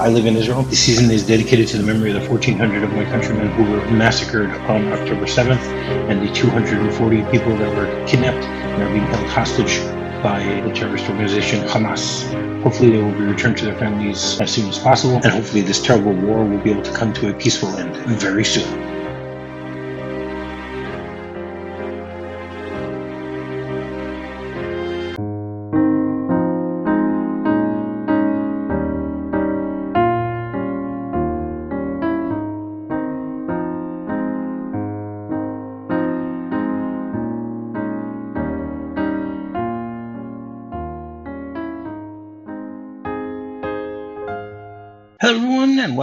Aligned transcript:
I 0.00 0.08
live 0.08 0.26
in 0.26 0.36
Israel. 0.36 0.64
The 0.64 0.74
season 0.74 1.08
is 1.12 1.24
dedicated 1.24 1.68
to 1.68 1.78
the 1.78 1.84
memory 1.84 2.10
of 2.10 2.20
the 2.20 2.28
1,400 2.28 2.82
of 2.82 2.92
my 2.94 3.04
countrymen 3.04 3.48
who 3.50 3.62
were 3.70 3.86
massacred 3.92 4.50
on 4.50 4.92
October 4.92 5.24
7th 5.24 5.62
and 6.10 6.20
the 6.20 6.32
240 6.34 7.22
people 7.30 7.56
that 7.56 7.76
were 7.76 7.86
kidnapped 8.04 8.44
and 8.44 8.82
are 8.82 8.88
being 8.88 9.06
held 9.06 9.28
hostage 9.28 9.78
by 10.20 10.42
the 10.66 10.74
terrorist 10.74 11.08
organization 11.08 11.64
Hamas. 11.68 12.24
Hopefully, 12.64 12.90
they 12.90 12.98
will 13.00 13.12
be 13.12 13.24
returned 13.24 13.56
to 13.58 13.66
their 13.66 13.78
families 13.78 14.40
as 14.40 14.52
soon 14.52 14.68
as 14.68 14.80
possible, 14.80 15.14
and 15.16 15.26
hopefully, 15.26 15.60
this 15.60 15.80
terrible 15.80 16.12
war 16.12 16.44
will 16.44 16.58
be 16.58 16.72
able 16.72 16.82
to 16.82 16.92
come 16.92 17.12
to 17.12 17.30
a 17.30 17.34
peaceful 17.34 17.68
end 17.76 17.94
very 18.18 18.44
soon. 18.44 18.93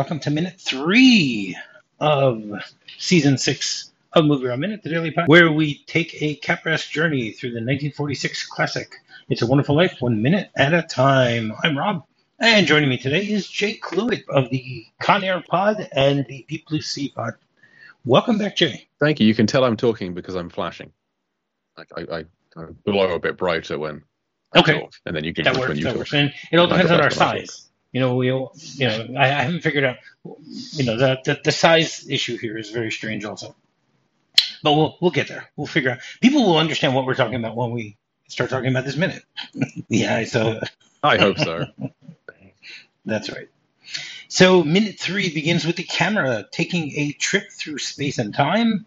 Welcome 0.02 0.20
to 0.22 0.32
minute 0.32 0.60
three 0.60 1.56
of 2.00 2.44
season 2.98 3.38
six 3.38 3.92
of 4.14 4.26
MovieRob 4.26 4.58
Minute, 4.58 4.82
the 4.82 4.90
Daily 4.90 5.12
Pod, 5.12 5.28
where 5.28 5.52
we 5.52 5.84
take 5.86 6.20
a 6.24 6.38
Capras 6.38 6.90
journey 6.90 7.30
through 7.34 7.52
the 7.52 7.58
1946 7.58 8.48
classic. 8.48 8.96
It's 9.30 9.44
a 9.44 9.46
Wonderful 9.46 9.76
Life, 9.76 9.98
one 10.00 10.24
minute 10.24 10.50
at 10.56 10.74
a 10.74 10.82
time. 10.82 11.54
I'm 11.64 11.78
Rob, 11.78 12.04
and 12.40 12.66
joining 12.66 12.90
me 12.90 12.98
today 12.98 13.22
is 13.28 13.48
Jay 13.48 13.78
Cluitt 13.78 14.24
of 14.28 14.50
the 14.50 14.88
Con 15.00 15.24
Air 15.24 15.44
Pod 15.48 15.88
and 15.92 16.26
the 16.28 16.48
Deep 16.50 16.66
Blue 16.68 16.82
Sea 16.82 17.10
Pod. 17.16 17.36
Welcome 18.04 18.40
back, 18.40 18.56
Jay. 18.56 18.88
Thank 19.00 19.20
you. 19.20 19.28
You 19.28 19.36
can 19.36 19.46
tell 19.46 19.64
I'm 19.64 19.78
talking 19.78 20.16
because 20.16 20.34
I'm 20.34 20.50
flashing. 20.50 20.94
Like 21.78 21.90
I, 21.96 22.02
I, 22.02 22.26
I 22.58 22.66
blow 22.86 23.14
a 23.14 23.20
bit 23.20 23.38
brighter 23.38 23.78
when 23.78 24.02
I 24.52 24.62
Okay. 24.62 24.80
talk, 24.80 24.94
and 25.06 25.16
then 25.16 25.26
you 25.26 25.34
can 25.36 25.46
That 25.46 25.54
works. 25.58 25.68
when 25.70 25.78
you 25.78 25.84
That 25.86 25.92
talk. 25.92 26.00
works. 26.00 26.14
And 26.16 26.34
it 26.52 26.58
all 26.58 26.66
depends 26.66 26.92
on 26.92 27.02
our 27.02 27.12
size. 27.12 27.68
You 27.92 28.00
know, 28.00 28.16
we, 28.16 28.28
you 28.28 28.88
know, 28.88 29.08
I, 29.18 29.26
I 29.26 29.44
haven't 29.44 29.62
figured 29.62 29.84
out, 29.84 29.98
you 30.24 30.86
know, 30.86 30.98
the, 30.98 31.20
the 31.26 31.42
the 31.44 31.52
size 31.52 32.08
issue 32.10 32.38
here 32.38 32.58
is 32.58 32.70
very 32.70 32.92
strange, 32.92 33.26
also. 33.26 33.56
But 34.64 34.74
we'll 34.74 34.98
we'll 35.02 35.12
get 35.12 35.28
there. 35.28 35.50
We'll 35.56 35.68
figure 35.68 35.92
out. 35.92 36.00
People 36.22 36.46
will 36.46 36.58
understand 36.58 36.96
what 36.96 37.06
we're 37.06 37.16
talking 37.16 37.36
about 37.36 37.56
when 37.56 37.72
we 37.72 37.98
start 38.28 38.50
talking 38.50 38.70
about 38.70 38.86
this 38.86 38.96
minute. 38.96 39.24
yeah, 39.90 40.24
so 40.24 40.62
I 41.04 41.18
hope 41.18 41.38
so. 41.40 41.66
that's 43.06 43.30
right. 43.30 43.50
So 44.30 44.64
minute 44.64 44.98
three 44.98 45.34
begins 45.34 45.66
with 45.66 45.76
the 45.76 45.84
camera 45.84 46.46
taking 46.50 46.92
a 46.96 47.12
trip 47.12 47.52
through 47.52 47.80
space 47.80 48.20
and 48.20 48.34
time, 48.34 48.86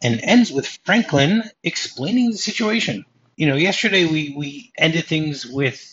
and 0.00 0.20
ends 0.22 0.52
with 0.52 0.68
Franklin 0.84 1.42
explaining 1.64 2.30
the 2.30 2.38
situation. 2.38 3.04
You 3.36 3.48
know, 3.48 3.56
yesterday 3.56 4.04
we 4.04 4.34
we 4.36 4.72
ended 4.78 5.06
things 5.06 5.44
with. 5.44 5.90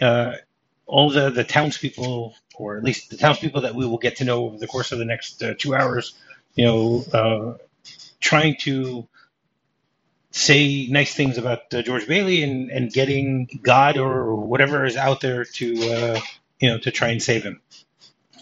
Uh, 0.00 0.32
all 0.88 1.10
the, 1.10 1.30
the 1.30 1.44
townspeople, 1.44 2.34
or 2.56 2.78
at 2.78 2.84
least 2.84 3.10
the 3.10 3.16
townspeople 3.16 3.62
that 3.62 3.74
we 3.74 3.86
will 3.86 3.98
get 3.98 4.16
to 4.16 4.24
know 4.24 4.46
over 4.46 4.58
the 4.58 4.66
course 4.66 4.92
of 4.92 4.98
the 4.98 5.04
next 5.04 5.42
uh, 5.42 5.54
two 5.58 5.74
hours, 5.74 6.14
you 6.54 6.64
know, 6.64 7.04
uh, 7.12 7.54
trying 8.20 8.56
to 8.60 9.06
say 10.30 10.86
nice 10.88 11.14
things 11.14 11.38
about 11.38 11.72
uh, 11.72 11.82
George 11.82 12.06
Bailey 12.06 12.42
and, 12.42 12.70
and 12.70 12.92
getting 12.92 13.48
God 13.62 13.98
or 13.98 14.34
whatever 14.34 14.84
is 14.84 14.96
out 14.96 15.20
there 15.20 15.44
to, 15.44 15.90
uh, 15.90 16.20
you 16.60 16.70
know, 16.70 16.78
to 16.78 16.90
try 16.90 17.08
and 17.08 17.22
save 17.22 17.44
him 17.44 17.60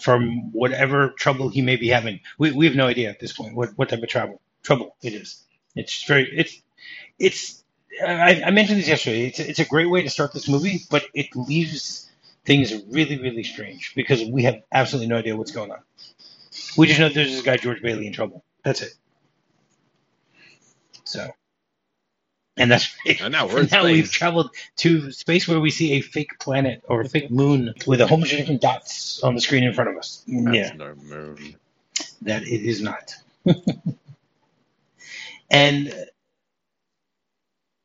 from 0.01 0.51
whatever 0.53 1.09
trouble 1.09 1.49
he 1.49 1.61
may 1.61 1.75
be 1.75 1.89
having. 1.89 2.21
We, 2.37 2.51
we 2.51 2.65
have 2.65 2.75
no 2.75 2.87
idea 2.87 3.09
at 3.09 3.19
this 3.19 3.33
point 3.33 3.55
what, 3.55 3.71
what 3.77 3.89
type 3.89 4.01
of 4.01 4.09
trouble 4.09 4.41
trouble 4.63 4.95
it 5.01 5.13
is. 5.13 5.43
It's 5.75 6.03
very 6.05 6.29
it's 6.35 6.61
it's 7.19 7.63
I, 8.05 8.41
I 8.45 8.51
mentioned 8.51 8.79
this 8.79 8.87
yesterday. 8.87 9.27
It's 9.27 9.39
it's 9.39 9.59
a 9.59 9.65
great 9.65 9.89
way 9.89 10.03
to 10.03 10.09
start 10.09 10.33
this 10.33 10.49
movie, 10.49 10.81
but 10.89 11.05
it 11.13 11.35
leaves 11.35 12.06
things 12.47 12.73
are 12.73 12.79
really, 12.89 13.19
really 13.19 13.43
strange 13.43 13.93
because 13.95 14.25
we 14.25 14.45
have 14.45 14.63
absolutely 14.71 15.09
no 15.09 15.17
idea 15.17 15.37
what's 15.37 15.51
going 15.51 15.71
on. 15.71 15.79
We 16.77 16.87
just 16.87 16.99
know 16.99 17.09
there's 17.09 17.33
this 17.33 17.43
guy 17.43 17.57
George 17.57 17.81
Bailey 17.83 18.07
in 18.07 18.13
trouble. 18.13 18.43
That's 18.63 18.83
it. 18.83 18.93
So, 21.05 21.29
and 22.57 22.71
that's 22.71 22.95
And 23.21 23.33
now 23.33 23.47
we're 23.47 23.61
in 23.61 23.69
now 23.71 23.85
we've 23.85 24.11
traveled 24.11 24.51
to 24.77 25.11
space 25.11 25.47
where 25.47 25.59
we 25.59 25.71
see 25.71 25.93
a 25.93 26.01
fake 26.01 26.39
planet 26.39 26.83
or 26.89 27.01
a 27.01 27.09
fake 27.09 27.31
moon 27.31 27.75
with 27.87 28.01
a 28.01 28.07
whole 28.07 28.19
bunch 28.19 28.33
of 28.33 28.39
different 28.39 28.61
dots 28.61 29.23
on 29.23 29.35
the 29.35 29.41
screen 29.41 29.65
in 29.65 29.73
front 29.73 29.91
of 29.91 29.97
us. 29.97 30.23
That's 30.27 30.57
yeah, 30.57 30.73
no 30.75 30.95
moon. 30.95 31.57
that 32.23 32.43
it 32.43 32.63
is 32.63 32.81
not. 32.81 33.15
and 35.51 35.93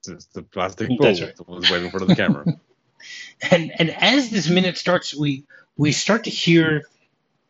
It's 0.09 0.27
the 0.27 0.43
plastic 0.43 0.91
That's 1.01 1.21
right. 1.23 1.37
that 1.37 1.49
was 1.49 1.71
waving 1.71 1.87
in 1.87 1.91
front 1.91 2.03
of 2.03 2.09
the 2.09 2.17
camera. 2.17 2.45
and 3.51 3.73
and 3.79 3.91
as 3.91 4.31
this 4.31 4.49
minute 4.49 4.77
starts 4.79 5.15
we 5.15 5.45
we 5.77 5.93
start 5.93 6.25
to 6.25 6.31
hear 6.31 6.85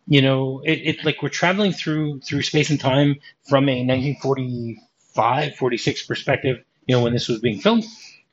you 0.06 0.22
know 0.22 0.60
it, 0.64 0.80
it's 0.84 1.04
like 1.04 1.22
we're 1.22 1.28
traveling 1.28 1.72
through 1.72 2.20
through 2.20 2.42
space 2.42 2.70
and 2.70 2.80
time 2.80 3.16
from 3.48 3.68
a 3.68 3.84
1945 3.84 5.54
46 5.56 6.06
perspective 6.06 6.64
you 6.86 6.96
know 6.96 7.02
when 7.02 7.12
this 7.12 7.28
was 7.28 7.40
being 7.40 7.60
filmed. 7.60 7.84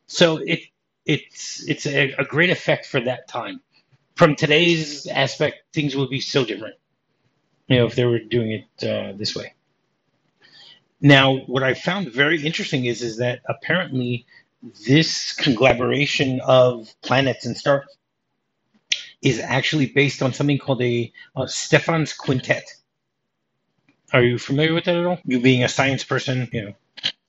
So 0.08 0.38
it 0.38 0.62
it's 1.06 1.68
it's 1.68 1.86
a, 1.86 2.14
a 2.14 2.26
great 2.26 2.50
effect 2.50 2.86
for 2.86 3.00
that 3.02 3.28
time. 3.28 3.62
From 4.16 4.36
today's 4.36 5.08
aspect 5.08 5.58
things 5.74 5.96
would 5.96 6.10
be 6.10 6.20
so 6.22 6.46
different 6.46 6.76
you 7.68 7.78
know 7.78 7.86
if 7.86 7.96
they 7.96 8.06
were 8.06 8.20
doing 8.20 8.52
it 8.52 8.88
uh, 8.88 9.14
this 9.18 9.36
way. 9.36 9.54
Now 11.02 11.38
what 11.38 11.64
i 11.64 11.74
found 11.74 12.12
very 12.12 12.46
interesting 12.46 12.86
is 12.86 13.02
is 13.02 13.18
that 13.18 13.42
apparently 13.48 14.26
this 14.88 15.34
conglomeration 15.34 16.42
of 16.42 16.94
planets 17.02 17.46
and 17.46 17.58
stars 17.58 17.86
is 19.22 19.40
actually 19.40 19.88
based 19.88 20.22
on 20.22 20.34
something 20.34 20.58
called 20.58 20.82
a, 20.82 21.12
a 21.36 21.48
Stephan's 21.48 22.14
quintet. 22.14 22.66
Are 24.12 24.24
you 24.24 24.38
familiar 24.38 24.74
with 24.74 24.86
that 24.86 24.96
at 24.96 25.06
all? 25.06 25.20
You 25.26 25.40
being 25.40 25.64
a 25.64 25.70
science 25.70 26.04
person, 26.04 26.50
you 26.52 26.62
know. 26.64 26.74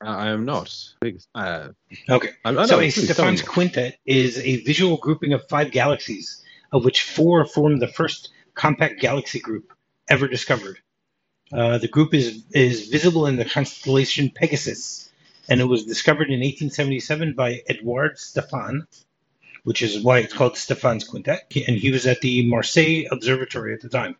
I 0.01 0.27
I 0.27 0.31
am 0.31 0.45
not. 0.45 0.75
Uh, 1.35 1.69
Okay. 2.09 2.31
I, 2.45 2.51
I 2.57 2.67
so 2.67 2.77
know, 2.77 2.83
a 2.83 2.91
Stephan's 2.91 3.43
quintet 3.43 3.99
is 4.07 4.39
a 4.39 4.63
visual 4.63 4.97
grouping 4.97 5.33
of 5.33 5.49
five 5.49 5.73
galaxies, 5.73 6.43
of 6.73 6.85
which 6.85 7.03
four 7.03 7.45
form 7.45 7.79
the 7.79 7.89
first 7.89 8.31
compact 8.55 9.01
galaxy 9.01 9.41
group 9.41 9.73
ever 10.09 10.27
discovered. 10.27 10.79
Uh, 11.53 11.79
the 11.79 11.89
group 11.89 12.15
is 12.15 12.45
is 12.53 12.89
visible 12.89 13.27
in 13.27 13.37
the 13.37 13.45
constellation 13.45 14.31
Pegasus, 14.31 15.10
and 15.51 15.61
it 15.61 15.65
was 15.65 15.85
discovered 15.85 16.29
in 16.29 16.41
1877 16.41 17.35
by 17.35 17.63
Edouard 17.69 18.19
Stephan, 18.19 18.87
which 19.65 19.83
is 19.83 20.03
why 20.03 20.21
it's 20.21 20.33
called 20.33 20.57
Stephan's 20.57 21.05
Quintet. 21.05 21.53
And 21.67 21.77
he 21.77 21.91
was 21.91 22.07
at 22.07 22.21
the 22.21 22.47
Marseille 22.47 23.05
Observatory 23.11 23.75
at 23.75 23.81
the 23.81 23.89
time. 23.89 24.17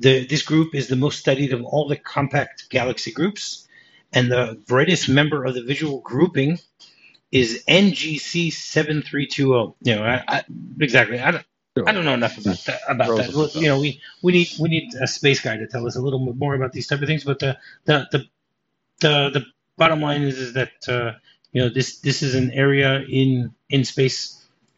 The, 0.00 0.26
this 0.26 0.42
group 0.42 0.74
is 0.74 0.88
the 0.88 0.96
most 0.96 1.20
studied 1.20 1.52
of 1.52 1.64
all 1.64 1.88
the 1.88 1.96
compact 1.96 2.68
galaxy 2.68 3.12
groups, 3.12 3.68
and 4.12 4.30
the 4.30 4.60
brightest 4.66 5.08
member 5.08 5.44
of 5.44 5.54
the 5.54 5.62
visual 5.62 6.00
grouping 6.00 6.58
is 7.30 7.64
NGC 7.66 8.52
7320. 8.52 9.74
You 9.82 9.96
know, 9.96 10.02
I, 10.02 10.24
I, 10.28 10.44
exactly. 10.80 11.20
I 11.20 11.30
don't, 11.30 11.46
I 11.86 11.92
don't 11.92 12.04
know 12.04 12.12
enough 12.12 12.36
about 12.36 12.58
that. 12.66 12.80
About 12.88 13.16
that. 13.16 13.32
Well, 13.32 13.48
you 13.54 13.68
know, 13.68 13.80
we, 13.80 14.00
we 14.22 14.32
need 14.32 14.48
we 14.60 14.68
need 14.68 14.94
a 15.00 15.06
space 15.06 15.40
guy 15.40 15.56
to 15.56 15.66
tell 15.66 15.86
us 15.86 15.96
a 15.96 16.02
little 16.02 16.22
bit 16.26 16.36
more 16.36 16.54
about 16.54 16.72
these 16.72 16.86
type 16.88 17.00
of 17.00 17.06
things. 17.06 17.24
But 17.24 17.38
the 17.38 17.56
the 17.86 18.06
the 18.10 18.18
the, 19.00 19.30
the 19.30 19.46
bottom 19.82 20.00
line 20.00 20.22
is 20.22 20.38
is 20.38 20.52
that 20.52 20.74
uh, 20.88 21.12
you 21.52 21.60
know 21.60 21.68
this 21.68 21.98
this 22.06 22.22
is 22.22 22.34
an 22.34 22.52
area 22.52 23.02
in 23.20 23.52
in 23.68 23.84
space 23.84 24.18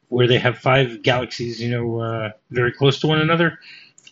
where 0.08 0.28
they 0.28 0.38
have 0.38 0.56
five 0.58 1.02
galaxies, 1.02 1.60
you 1.60 1.70
know, 1.74 1.86
uh, 2.00 2.30
very 2.50 2.72
close 2.72 3.00
to 3.00 3.06
one 3.06 3.20
another, 3.20 3.58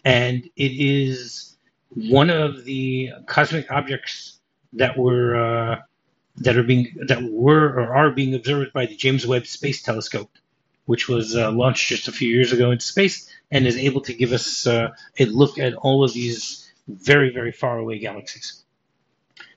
and 0.04 0.44
it 0.66 0.72
is 0.98 1.56
one 1.94 2.30
of 2.30 2.64
the 2.64 3.10
cosmic 3.26 3.70
objects 3.70 4.38
that 4.74 4.98
were 4.98 5.28
uh, 5.36 5.76
that 6.44 6.56
are 6.58 6.62
being 6.72 6.84
that 7.08 7.22
were 7.22 7.66
or 7.78 7.94
are 7.94 8.10
being 8.10 8.34
observed 8.34 8.72
by 8.74 8.84
the 8.86 8.96
James 8.96 9.26
Webb 9.26 9.46
Space 9.46 9.82
Telescope, 9.82 10.30
which 10.84 11.08
was 11.08 11.36
uh, 11.36 11.50
launched 11.52 11.88
just 11.88 12.08
a 12.08 12.12
few 12.12 12.28
years 12.28 12.52
ago 12.52 12.70
into 12.70 12.84
space 12.84 13.32
and 13.50 13.66
is 13.66 13.76
able 13.78 14.02
to 14.02 14.12
give 14.12 14.32
us 14.32 14.66
uh, 14.66 14.90
a 15.18 15.24
look 15.24 15.58
at 15.58 15.74
all 15.74 16.04
of 16.04 16.12
these 16.12 16.70
very 16.86 17.30
very 17.32 17.52
far 17.52 17.78
away 17.78 17.98
galaxies. 17.98 18.61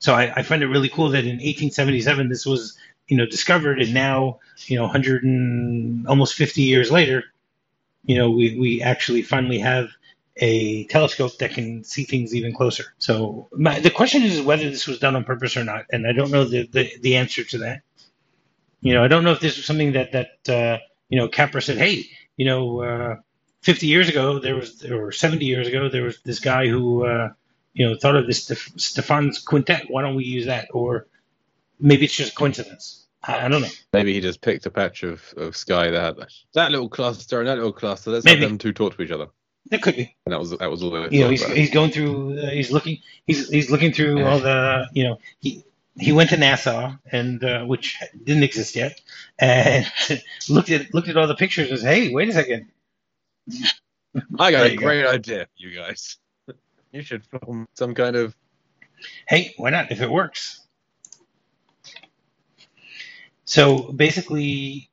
So 0.05 0.13
I, 0.13 0.31
I 0.35 0.43
find 0.43 0.61
it 0.61 0.67
really 0.67 0.87
cool 0.87 1.09
that 1.09 1.25
in 1.25 1.37
1877 1.37 2.29
this 2.29 2.45
was 2.45 2.77
you 3.07 3.17
know 3.17 3.25
discovered, 3.25 3.81
and 3.81 3.91
now 3.91 4.39
you 4.67 4.77
know 4.77 4.83
100 4.83 5.23
and 5.23 6.07
almost 6.07 6.35
50 6.35 6.61
years 6.61 6.91
later, 6.91 7.23
you 8.03 8.15
know 8.15 8.29
we 8.29 8.55
we 8.59 8.83
actually 8.83 9.23
finally 9.23 9.57
have 9.57 9.87
a 10.35 10.85
telescope 10.85 11.35
that 11.39 11.55
can 11.55 11.83
see 11.83 12.03
things 12.03 12.35
even 12.35 12.53
closer. 12.53 12.83
So 12.99 13.47
my, 13.53 13.79
the 13.79 13.89
question 13.89 14.21
is 14.21 14.43
whether 14.43 14.69
this 14.69 14.85
was 14.85 14.99
done 14.99 15.15
on 15.15 15.23
purpose 15.23 15.57
or 15.57 15.63
not, 15.63 15.85
and 15.91 16.05
I 16.05 16.11
don't 16.11 16.29
know 16.29 16.43
the, 16.43 16.67
the, 16.67 16.87
the 17.01 17.15
answer 17.15 17.43
to 17.43 17.57
that. 17.59 17.81
You 18.81 18.93
know, 18.93 19.03
I 19.03 19.07
don't 19.07 19.23
know 19.23 19.31
if 19.31 19.39
this 19.39 19.57
was 19.57 19.65
something 19.65 19.93
that 19.93 20.11
that 20.11 20.49
uh, 20.49 20.77
you 21.09 21.17
know 21.17 21.29
Capra 21.29 21.63
said, 21.63 21.79
hey, 21.79 22.05
you 22.37 22.45
know, 22.45 22.81
uh, 22.83 23.15
50 23.61 23.87
years 23.87 24.07
ago, 24.07 24.37
there 24.37 24.55
was, 24.55 24.85
or 24.85 25.11
70 25.11 25.43
years 25.45 25.67
ago, 25.67 25.89
there 25.89 26.03
was 26.03 26.19
this 26.21 26.39
guy 26.39 26.67
who, 26.67 27.07
uh, 27.07 27.29
you 27.75 27.87
know, 27.87 27.95
thought 27.95 28.15
of 28.15 28.25
this 28.25 28.45
Stef- 28.49 28.79
Stephan's 28.79 29.39
quintet. 29.39 29.85
Why 29.89 30.01
don't 30.01 30.15
we 30.15 30.23
use 30.23 30.47
that? 30.47 30.69
Or 30.73 31.05
maybe 31.79 32.05
it's 32.05 32.15
just 32.15 32.31
a 32.31 32.35
coincidence. 32.35 33.05
I, 33.21 33.45
I 33.45 33.47
don't 33.49 33.61
know. 33.61 33.67
Maybe 33.93 34.13
he 34.13 34.21
just 34.21 34.41
picked 34.41 34.65
a 34.65 34.71
patch 34.71 35.03
of, 35.03 35.21
of 35.37 35.55
sky 35.57 35.91
that 35.91 36.01
had 36.17 36.27
that 36.53 36.71
little 36.71 36.89
cluster 36.89 37.39
and 37.39 37.47
that 37.49 37.57
little 37.57 37.73
cluster. 37.73 38.11
Let's 38.11 38.25
Maybe. 38.25 38.41
have 38.41 38.49
them 38.49 38.57
two 38.57 38.73
talk 38.73 38.95
to 38.95 39.03
each 39.03 39.11
other. 39.11 39.27
It 39.71 39.81
could 39.81 39.95
be. 39.95 40.15
And 40.25 40.33
that 40.33 40.39
was 40.39 40.51
that 40.51 40.71
was 40.71 40.83
all. 40.83 41.11
You 41.11 41.21
know, 41.21 41.29
he's, 41.29 41.43
about. 41.43 41.57
he's 41.57 41.71
going 41.71 41.91
through. 41.91 42.39
Uh, 42.39 42.49
he's 42.51 42.71
looking. 42.71 42.99
He's 43.27 43.49
he's 43.49 43.69
looking 43.71 43.91
through 43.91 44.23
all 44.23 44.39
the. 44.39 44.87
You 44.93 45.03
know, 45.05 45.17
he 45.39 45.65
he 45.99 46.11
went 46.11 46.29
to 46.29 46.37
NASA 46.37 46.99
and 47.11 47.43
uh, 47.43 47.63
which 47.65 47.97
didn't 48.23 48.43
exist 48.43 48.75
yet, 48.75 49.01
and 49.39 49.85
looked 50.49 50.69
at 50.69 50.93
looked 50.93 51.07
at 51.09 51.17
all 51.17 51.27
the 51.27 51.35
pictures 51.35 51.71
and 51.71 51.79
said, 51.79 51.95
"Hey, 51.95 52.13
wait 52.13 52.29
a 52.29 52.33
second. 52.33 52.67
I 54.39 54.51
got 54.51 54.59
There 54.59 54.65
a 54.67 54.69
you 54.71 54.77
go. 54.77 54.85
great 54.85 55.05
idea, 55.05 55.47
you 55.57 55.75
guys. 55.75 56.17
You 56.95 57.01
should 57.01 57.25
film 57.25 57.67
some 57.73 57.93
kind 57.93 58.15
of 58.15 58.33
Hey, 59.27 59.53
why 59.57 59.69
not 59.69 59.91
if 59.91 60.01
it 60.01 60.09
works?" 60.09 60.61
So 63.43 63.91
basically, 63.91 64.89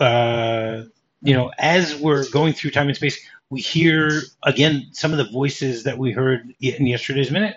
uh, 0.00 0.82
you 1.22 1.34
know, 1.34 1.52
as 1.56 1.94
we're 1.94 2.28
going 2.30 2.54
through 2.54 2.72
time 2.72 2.88
and 2.88 2.96
space, 2.96 3.18
we 3.50 3.60
hear 3.60 4.22
again 4.42 4.88
some 4.92 5.12
of 5.12 5.18
the 5.18 5.30
voices 5.30 5.84
that 5.84 5.96
we 5.96 6.10
heard 6.10 6.52
in 6.60 6.86
yesterday's 6.86 7.30
minute. 7.30 7.56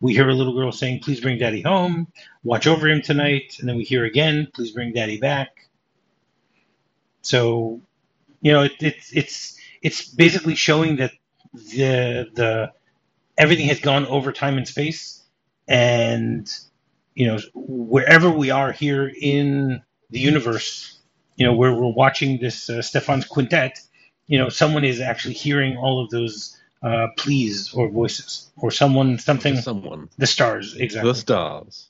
We 0.00 0.14
hear 0.14 0.28
a 0.28 0.34
little 0.34 0.54
girl 0.54 0.70
saying, 0.70 1.00
"Please 1.00 1.20
bring 1.20 1.38
Daddy 1.38 1.62
home. 1.62 2.06
Watch 2.44 2.68
over 2.68 2.88
him 2.88 3.02
tonight." 3.02 3.56
And 3.58 3.68
then 3.68 3.76
we 3.76 3.82
hear 3.82 4.04
again, 4.04 4.48
"Please 4.54 4.70
bring 4.70 4.92
Daddy 4.92 5.18
back." 5.18 5.68
So, 7.22 7.80
you 8.40 8.52
know, 8.52 8.62
it, 8.62 8.72
it's 8.80 9.12
it's 9.12 9.56
it's 9.82 10.08
basically 10.08 10.54
showing 10.54 10.96
that 10.96 11.12
the 11.52 12.30
the 12.34 12.72
everything 13.38 13.66
has 13.68 13.80
gone 13.80 14.06
over 14.06 14.32
time 14.32 14.56
and 14.56 14.66
space, 14.66 15.22
and 15.68 16.50
you 17.14 17.26
know, 17.26 17.38
wherever 17.54 18.30
we 18.30 18.50
are 18.50 18.72
here 18.72 19.12
in 19.20 19.82
the 20.10 20.20
universe, 20.20 20.98
you 21.36 21.46
know, 21.46 21.54
where 21.54 21.72
we're 21.72 21.92
watching 21.92 22.40
this 22.40 22.70
uh, 22.70 22.82
Stephan's 22.82 23.24
quintet, 23.24 23.80
you 24.26 24.38
know, 24.38 24.48
someone 24.48 24.84
is 24.84 25.00
actually 25.00 25.34
hearing 25.34 25.76
all 25.76 26.02
of 26.02 26.10
those 26.10 26.58
uh, 26.82 27.08
pleas 27.16 27.72
or 27.74 27.88
voices, 27.90 28.50
or 28.56 28.70
someone, 28.70 29.18
something, 29.18 29.56
someone. 29.56 30.08
the 30.18 30.26
stars, 30.26 30.74
exactly. 30.76 31.10
The 31.10 31.18
stars. 31.18 31.88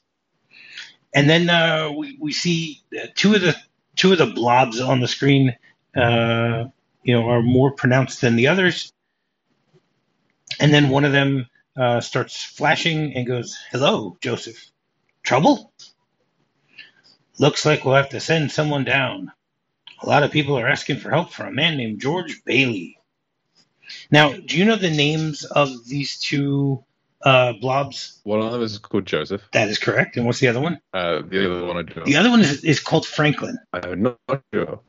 And 1.15 1.29
then 1.29 1.51
uh, 1.51 1.93
we 1.93 2.17
we 2.21 2.33
see 2.33 2.83
uh, 3.01 3.07
two 3.15 3.35
of 3.35 3.43
the 3.43 3.57
two 3.97 4.13
of 4.13 4.19
the 4.19 4.27
blobs 4.27 4.81
on 4.81 5.01
the 5.01 5.09
screen, 5.09 5.57
uh, 5.97 6.65
you 7.03 7.15
know, 7.15 7.29
are 7.29 7.43
more 7.43 7.73
pronounced 7.73 8.21
than 8.21 8.37
the 8.37 8.49
others. 8.49 8.92
And 10.63 10.73
then 10.73 10.91
one 10.91 11.05
of 11.05 11.11
them 11.11 11.49
uh, 11.77 12.01
starts 12.01 12.45
flashing 12.45 13.15
and 13.17 13.27
goes, 13.27 13.59
"Hello, 13.73 14.17
Joseph. 14.21 14.65
Trouble? 15.25 15.73
Looks 17.39 17.67
like 17.67 17.85
we'll 17.85 17.97
have 17.97 18.11
to 18.11 18.21
send 18.21 18.53
someone 18.53 18.85
down. 18.85 19.33
A 20.03 20.09
lot 20.09 20.23
of 20.23 20.31
people 20.31 20.57
are 20.59 20.69
asking 20.69 20.99
for 20.99 21.11
help 21.11 21.33
for 21.33 21.45
a 21.45 21.53
man 21.53 21.77
named 21.77 22.01
George 22.01 22.45
Bailey." 22.45 22.97
Now, 24.11 24.33
do 24.35 24.57
you 24.57 24.65
know 24.65 24.77
the 24.77 24.91
names 24.91 25.45
of 25.45 25.85
these 25.87 26.21
two 26.21 26.85
uh, 27.23 27.55
blobs? 27.55 28.21
One 28.23 28.41
of 28.41 28.53
them 28.53 28.63
is 28.63 28.79
called 28.79 29.05
Joseph. 29.07 29.43
That 29.53 29.69
is 29.69 29.79
correct. 29.79 30.17
And 30.17 30.27
what's 30.27 30.39
the 30.39 30.49
other 30.49 30.61
one? 30.61 30.81
Uh, 30.95 31.23
the 31.27 31.45
other 31.45 31.67
one. 31.67 31.89
The 32.07 32.17
other 32.17 32.31
one 32.31 32.41
is, 32.41 32.65
is 32.65 32.79
called 32.79 33.05
Franklin. 33.05 33.59
I'm 33.73 34.03
not 34.03 34.19
sure. 34.55 34.81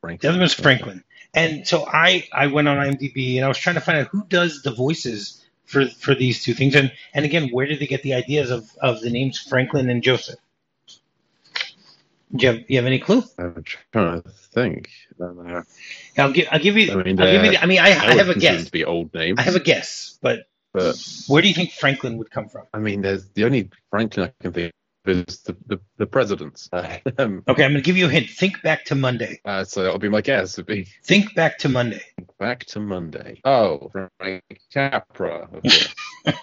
Frank. 0.00 0.22
The 0.22 0.30
other 0.30 0.38
one's 0.38 0.54
Franklin. 0.54 1.04
And 1.32 1.66
so 1.66 1.86
I, 1.86 2.28
I 2.32 2.48
went 2.48 2.68
on 2.68 2.76
IMDb 2.76 3.36
and 3.36 3.44
I 3.44 3.48
was 3.48 3.58
trying 3.58 3.76
to 3.76 3.80
find 3.80 3.98
out 3.98 4.08
who 4.08 4.24
does 4.24 4.62
the 4.62 4.72
voices 4.72 5.44
for, 5.64 5.86
for 5.86 6.14
these 6.14 6.42
two 6.42 6.54
things. 6.54 6.74
And, 6.74 6.92
and 7.14 7.24
again, 7.24 7.50
where 7.50 7.66
did 7.66 7.78
they 7.78 7.86
get 7.86 8.02
the 8.02 8.14
ideas 8.14 8.50
of, 8.50 8.70
of 8.80 9.00
the 9.00 9.10
names 9.10 9.38
Franklin 9.38 9.88
and 9.90 10.02
Joseph? 10.02 10.40
Do 12.34 12.46
you 12.46 12.52
have, 12.52 12.64
you 12.68 12.76
have 12.76 12.86
any 12.86 12.98
clue? 12.98 13.22
I'm 13.38 13.64
trying 13.92 14.22
to 14.22 14.30
think. 14.30 14.90
Uh, 15.20 15.62
I'll 16.16 16.32
give, 16.32 16.48
I'll 16.50 16.60
give 16.60 16.76
you, 16.76 16.92
I 16.92 17.02
mean, 17.02 17.20
I'll 17.20 17.30
give 17.30 17.42
you 17.42 17.48
uh, 17.48 17.52
the, 17.52 17.62
I 17.62 17.66
mean, 17.66 17.80
I, 17.80 17.90
I 17.90 18.08
would 18.08 18.18
have 18.18 18.28
a 18.28 18.38
guess. 18.38 18.66
To 18.66 18.70
be 18.72 18.84
old 18.84 19.12
names. 19.14 19.38
I 19.38 19.42
have 19.42 19.56
a 19.56 19.60
guess, 19.60 20.18
but 20.22 20.46
But 20.72 20.96
where 21.26 21.42
do 21.42 21.48
you 21.48 21.54
think 21.54 21.72
Franklin 21.72 22.18
would 22.18 22.30
come 22.30 22.48
from? 22.48 22.66
I 22.72 22.78
mean, 22.78 23.02
there's 23.02 23.28
the 23.30 23.44
only 23.44 23.70
Franklin 23.90 24.26
I 24.26 24.42
can 24.42 24.52
think 24.52 24.66
of 24.68 24.72
is 25.06 25.40
the 25.42 25.56
the, 25.66 25.80
the 25.96 26.06
presidents. 26.06 26.68
Um, 27.18 27.42
Okay, 27.48 27.64
I'm 27.64 27.72
going 27.72 27.74
to 27.74 27.80
give 27.82 27.96
you 27.96 28.06
a 28.06 28.10
hint. 28.10 28.28
Think 28.30 28.62
back 28.62 28.84
to 28.86 28.94
Monday. 28.94 29.40
uh, 29.44 29.64
so 29.64 29.82
that'll 29.82 29.98
be 29.98 30.08
my 30.08 30.20
guess. 30.20 30.56
Would 30.56 30.66
be 30.66 30.86
Think 31.04 31.34
back 31.34 31.58
to 31.58 31.68
Monday. 31.68 32.02
back 32.38 32.64
to 32.66 32.80
Monday. 32.80 33.40
Oh, 33.44 33.90
Frank 34.18 34.42
Capra. 34.72 35.48
of 35.52 35.62
course. 35.62 35.94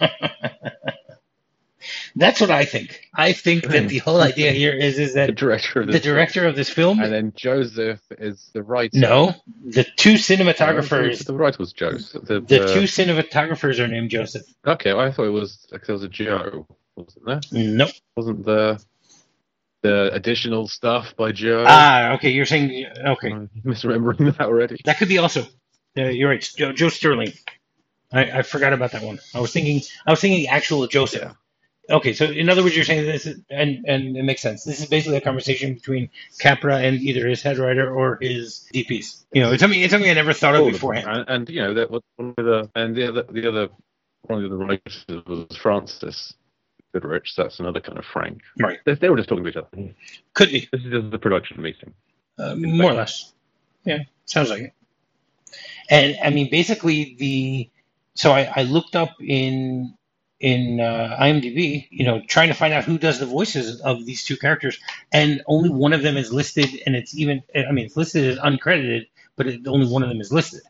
That's 2.17 2.41
what 2.41 2.51
I 2.51 2.65
think. 2.65 2.99
I 3.13 3.31
think 3.33 3.63
that 3.67 3.87
the 3.87 3.99
whole 3.99 4.19
idea 4.19 4.51
here 4.51 4.73
is, 4.73 4.97
is 4.99 5.13
the 5.13 5.27
that 5.27 5.35
director 5.35 5.81
of 5.81 5.87
the 5.87 5.93
this 5.93 6.01
director 6.01 6.45
of 6.45 6.55
this 6.55 6.69
film, 6.69 6.99
and 6.99 7.13
then 7.13 7.31
Joseph 7.35 8.01
is 8.11 8.49
the 8.53 8.63
writer. 8.63 8.97
no, 8.97 9.33
the 9.63 9.85
two 9.95 10.15
cinematographers 10.15 11.23
The 11.25 11.33
writer 11.33 11.57
was 11.59 11.73
Joseph. 11.73 12.25
The, 12.25 12.41
The 12.41 12.73
two 12.73 12.83
cinematographers 12.83 13.79
are 13.79 13.87
named 13.87 14.09
Joseph. 14.09 14.43
Okay, 14.65 14.93
well, 14.93 15.05
I 15.05 15.11
thought 15.11 15.27
it 15.27 15.29
was 15.29 15.65
because 15.71 15.87
there 15.87 15.93
was 15.93 16.03
a 16.03 16.09
Joe, 16.09 16.67
wasn't 16.97 17.25
there? 17.25 17.41
Nope. 17.51 17.91
Wasn't 18.15 18.45
the 18.45 18.83
the 19.83 20.13
additional 20.13 20.67
stuff 20.67 21.15
by 21.15 21.31
Joe? 21.31 21.63
Ah, 21.67 22.13
okay. 22.13 22.31
You're 22.31 22.45
saying 22.45 22.85
okay. 22.97 23.31
I'm 23.31 23.49
misremembering 23.63 24.37
that 24.37 24.47
already. 24.47 24.81
That 24.85 24.97
could 24.97 25.07
be 25.09 25.17
also. 25.17 25.43
Uh, 25.97 26.03
you're 26.03 26.29
right, 26.29 26.41
Joe, 26.57 26.73
Jo 26.73 26.87
Swerling. 26.87 27.37
I, 28.11 28.39
I 28.39 28.41
forgot 28.41 28.73
about 28.73 28.91
that 28.91 29.03
one. 29.03 29.19
I 29.33 29.39
was 29.39 29.51
thinking. 29.51 29.81
I 30.05 30.11
was 30.11 30.19
thinking 30.19 30.47
actual 30.47 30.85
Joseph. 30.87 31.21
Yeah. 31.21 31.33
Okay, 31.89 32.11
so 32.11 32.25
in 32.25 32.49
other 32.49 32.63
words, 32.63 32.75
you're 32.75 32.83
saying 32.83 33.05
this, 33.05 33.25
is, 33.25 33.39
and 33.49 33.85
and 33.87 34.17
it 34.17 34.23
makes 34.23 34.41
sense. 34.41 34.65
This 34.65 34.81
is 34.81 34.87
basically 34.87 35.17
a 35.17 35.21
conversation 35.21 35.73
between 35.73 36.09
Capra 36.37 36.77
and 36.79 36.99
either 36.99 37.25
his 37.27 37.41
head 37.41 37.57
writer 37.59 37.89
or 37.89 38.17
his 38.21 38.67
DPs. 38.73 39.23
You 39.31 39.41
know, 39.41 39.53
it's 39.53 39.61
something. 39.61 39.79
It's 39.79 39.91
something 39.91 40.09
I 40.09 40.13
never 40.13 40.33
thought 40.33 40.55
of 40.55 40.65
beforehand. 40.65 41.07
And, 41.07 41.29
and 41.29 41.49
you 41.49 41.61
know 41.61 41.73
that 41.75 41.89
was 41.89 42.01
one 42.17 42.33
of 42.37 42.45
the 42.45 42.69
and 42.75 42.95
the 42.95 43.07
other 43.07 43.23
the 43.23 43.47
other 43.47 43.69
one 44.23 44.43
of 44.43 44.49
the 44.49 44.57
writers 44.57 45.05
was 45.07 45.55
Frances 45.55 46.35
Goodrich. 46.93 47.33
So 47.35 47.43
That's 47.43 47.59
another 47.59 47.81
kind 47.81 47.97
of 47.99 48.05
Frank. 48.05 48.41
Right. 48.59 48.79
They, 48.85 48.95
they 48.95 49.09
were 49.09 49.17
just 49.17 49.29
talking 49.29 49.43
to 49.45 49.49
each 49.49 49.57
other. 49.57 49.69
Could 50.33 50.51
be 50.51 50.69
This 50.71 50.81
is 50.83 50.91
just 50.91 51.11
the 51.11 51.19
production 51.19 51.61
meeting. 51.61 51.93
uh, 52.39 52.55
more 52.55 52.91
or 52.91 52.95
less. 52.95 53.33
Yeah, 53.85 53.99
sounds 54.25 54.49
like 54.49 54.61
it. 54.61 54.73
And 55.89 56.17
I 56.23 56.31
mean, 56.31 56.49
basically 56.51 57.15
the. 57.19 57.69
So 58.15 58.31
I, 58.33 58.51
I 58.55 58.63
looked 58.63 58.95
up 58.95 59.15
in 59.21 59.95
in 60.39 60.79
uh, 60.81 61.17
IMDb, 61.21 61.87
you 61.91 62.05
know, 62.05 62.21
trying 62.27 62.49
to 62.49 62.55
find 62.55 62.73
out 62.73 62.85
who 62.85 62.97
does 62.99 63.19
the 63.19 63.25
voices 63.27 63.81
of 63.81 64.05
these 64.05 64.23
two 64.25 64.37
characters, 64.37 64.79
and 65.11 65.43
only 65.47 65.69
one 65.69 65.93
of 65.93 66.03
them 66.03 66.17
is 66.17 66.33
listed, 66.33 66.69
and 66.85 66.95
it's 66.95 67.15
even, 67.17 67.43
I 67.55 67.71
mean, 67.71 67.85
it's 67.85 67.97
listed 67.97 68.25
as 68.25 68.39
uncredited, 68.39 69.07
but 69.35 69.47
it, 69.47 69.67
only 69.67 69.87
one 69.87 70.03
of 70.03 70.09
them 70.09 70.21
is 70.21 70.31
listed. 70.31 70.61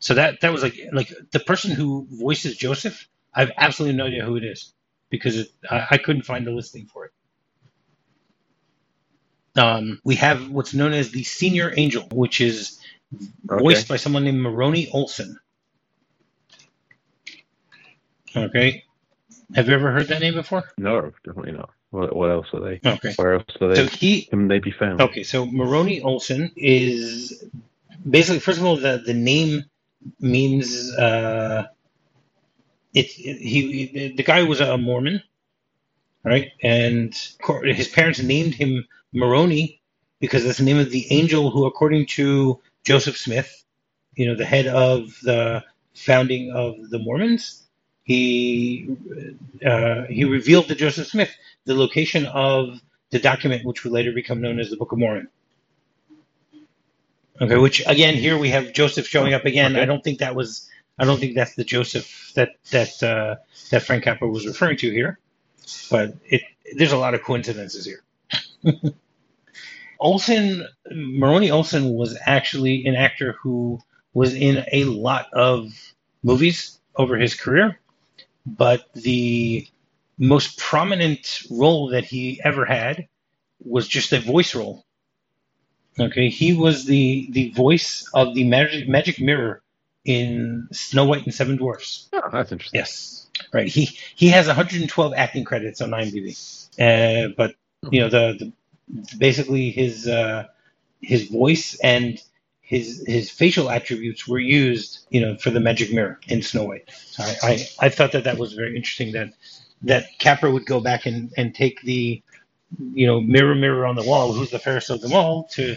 So 0.00 0.14
that 0.14 0.40
that 0.42 0.52
was 0.52 0.62
like 0.62 0.78
like 0.92 1.12
the 1.32 1.40
person 1.40 1.72
who 1.72 2.06
voices 2.10 2.56
Joseph, 2.56 3.08
I 3.34 3.40
have 3.40 3.52
absolutely 3.56 3.96
no 3.98 4.06
idea 4.06 4.24
who 4.24 4.36
it 4.36 4.44
is 4.44 4.72
because 5.10 5.38
it, 5.38 5.48
I, 5.70 5.86
I 5.92 5.98
couldn't 5.98 6.22
find 6.22 6.46
the 6.46 6.52
listing 6.52 6.86
for 6.86 7.06
it. 7.06 7.12
Um, 9.56 10.00
we 10.04 10.16
have 10.16 10.50
what's 10.50 10.74
known 10.74 10.92
as 10.92 11.10
the 11.10 11.24
senior 11.24 11.72
angel, 11.76 12.08
which 12.12 12.40
is 12.40 12.80
voiced 13.46 13.88
by 13.88 13.96
someone 13.96 14.24
named 14.24 14.40
Moroni 14.40 14.88
Olsen. 14.92 15.38
Okay. 18.36 18.84
Have 19.54 19.68
you 19.68 19.74
ever 19.74 19.92
heard 19.92 20.08
that 20.08 20.20
name 20.20 20.34
before? 20.34 20.64
No, 20.78 21.12
definitely 21.24 21.52
not. 21.52 21.70
What, 21.90 22.14
what 22.14 22.30
else 22.30 22.46
are 22.54 22.60
they? 22.60 22.82
Okay. 22.86 23.14
Where 23.16 23.34
else 23.34 23.44
are 23.60 23.68
they? 23.68 23.74
So 23.76 23.86
he 23.86 24.30
Can 24.30 24.48
they 24.48 24.60
be 24.60 24.72
found? 24.72 25.00
okay, 25.00 25.22
so 25.24 25.46
Moroni 25.46 26.00
Olsen 26.02 26.52
is 26.56 27.44
basically 28.08 28.40
first 28.40 28.58
of 28.58 28.64
all 28.64 28.76
the, 28.76 29.02
the 29.04 29.14
name 29.14 29.64
means 30.20 30.92
uh 30.94 31.66
it's 32.94 33.18
it, 33.18 33.38
he 33.38 34.14
the 34.16 34.22
guy 34.22 34.42
was 34.42 34.60
a 34.60 34.76
Mormon, 34.76 35.22
right? 36.24 36.50
And 36.62 37.14
his 37.64 37.88
parents 37.88 38.22
named 38.22 38.54
him 38.54 38.86
Moroni 39.12 39.80
because 40.20 40.44
that's 40.44 40.58
the 40.58 40.64
name 40.64 40.78
of 40.78 40.90
the 40.90 41.10
angel 41.12 41.50
who, 41.50 41.66
according 41.66 42.06
to 42.06 42.60
Joseph 42.84 43.16
Smith, 43.16 43.64
you 44.14 44.26
know, 44.26 44.34
the 44.36 44.44
head 44.44 44.66
of 44.66 45.16
the 45.22 45.64
founding 45.94 46.52
of 46.52 46.90
the 46.90 46.98
Mormons, 46.98 47.64
he 48.04 48.88
uh, 49.64 50.04
he 50.04 50.24
revealed 50.24 50.68
to 50.68 50.74
Joseph 50.74 51.06
Smith 51.06 51.30
the 51.64 51.74
location 51.74 52.26
of 52.26 52.80
the 53.10 53.18
document 53.18 53.64
which 53.64 53.84
would 53.84 53.92
later 53.92 54.12
become 54.12 54.40
known 54.40 54.58
as 54.58 54.70
the 54.70 54.76
Book 54.76 54.92
of 54.92 54.98
Mormon. 54.98 55.28
Okay, 57.40 57.56
which 57.56 57.82
again 57.86 58.14
here 58.14 58.36
we 58.36 58.50
have 58.50 58.72
Joseph 58.72 59.06
showing 59.06 59.32
up 59.32 59.44
again. 59.44 59.72
Okay. 59.72 59.82
I 59.82 59.86
don't 59.86 60.02
think 60.04 60.18
that 60.18 60.34
was 60.34 60.68
I 60.98 61.04
don't 61.04 61.18
think 61.18 61.34
that's 61.34 61.54
the 61.54 61.64
Joseph 61.64 62.32
that 62.34 62.50
that 62.70 63.02
uh, 63.02 63.36
that 63.70 63.82
Frank 63.82 64.04
Capra 64.04 64.28
was 64.28 64.46
referring 64.46 64.76
to 64.78 64.90
here, 64.90 65.18
but 65.90 66.14
it 66.26 66.42
there's 66.76 66.92
a 66.92 66.98
lot 66.98 67.14
of 67.14 67.22
coincidences 67.22 67.86
here. 67.86 68.02
Olsen 70.00 70.66
Moroni 70.90 71.50
Olsen 71.50 71.94
was 71.94 72.18
actually 72.24 72.86
an 72.86 72.94
actor 72.94 73.36
who 73.42 73.80
was 74.14 74.34
in 74.34 74.64
a 74.72 74.84
lot 74.84 75.32
of 75.32 75.72
movies 76.22 76.78
over 76.96 77.16
his 77.16 77.34
career, 77.34 77.78
but 78.46 78.92
the 78.94 79.66
most 80.18 80.58
prominent 80.58 81.42
role 81.50 81.88
that 81.88 82.04
he 82.04 82.40
ever 82.44 82.64
had 82.64 83.08
was 83.64 83.88
just 83.88 84.12
a 84.12 84.20
voice 84.20 84.54
role. 84.54 84.84
Okay, 85.98 86.28
he 86.28 86.52
was 86.54 86.84
the 86.84 87.28
the 87.30 87.50
voice 87.50 88.08
of 88.14 88.34
the 88.34 88.44
magic 88.44 88.88
magic 88.88 89.20
mirror 89.20 89.62
in 90.04 90.68
Snow 90.72 91.04
White 91.04 91.24
and 91.24 91.34
Seven 91.34 91.56
Dwarfs. 91.56 92.08
Oh, 92.12 92.22
that's 92.32 92.52
interesting. 92.52 92.78
Yes, 92.78 93.28
right. 93.52 93.68
He 93.68 93.84
he 94.14 94.28
has 94.28 94.46
112 94.46 95.12
acting 95.16 95.44
credits 95.44 95.80
on 95.80 95.90
IMDb, 95.90 96.36
uh, 96.78 97.32
but 97.36 97.54
you 97.90 98.00
know 98.00 98.08
the, 98.08 98.36
the 98.38 98.52
basically 99.18 99.70
his 99.70 100.06
uh, 100.08 100.46
his 101.00 101.28
voice 101.28 101.78
and 101.82 102.22
his 102.60 103.04
his 103.06 103.30
facial 103.30 103.70
attributes 103.70 104.28
were 104.28 104.38
used, 104.38 105.06
you 105.10 105.20
know, 105.20 105.36
for 105.36 105.50
the 105.50 105.60
magic 105.60 105.92
mirror 105.92 106.20
in 106.28 106.42
Snow 106.42 106.64
White. 106.64 106.90
So 106.90 107.24
I, 107.24 107.36
I, 107.42 107.68
I 107.80 107.88
thought 107.88 108.12
that 108.12 108.24
that 108.24 108.38
was 108.38 108.52
very 108.52 108.76
interesting 108.76 109.12
that 109.12 109.30
that 109.82 110.06
Capra 110.18 110.50
would 110.50 110.66
go 110.66 110.80
back 110.80 111.06
and, 111.06 111.32
and 111.36 111.54
take 111.54 111.80
the 111.82 112.22
you 112.92 113.06
know 113.06 113.20
mirror 113.20 113.54
mirror 113.54 113.86
on 113.86 113.96
the 113.96 114.04
wall, 114.04 114.32
who's 114.32 114.50
the 114.50 114.58
fairest 114.58 114.90
of 114.90 115.00
them 115.00 115.12
all, 115.12 115.48
to 115.52 115.76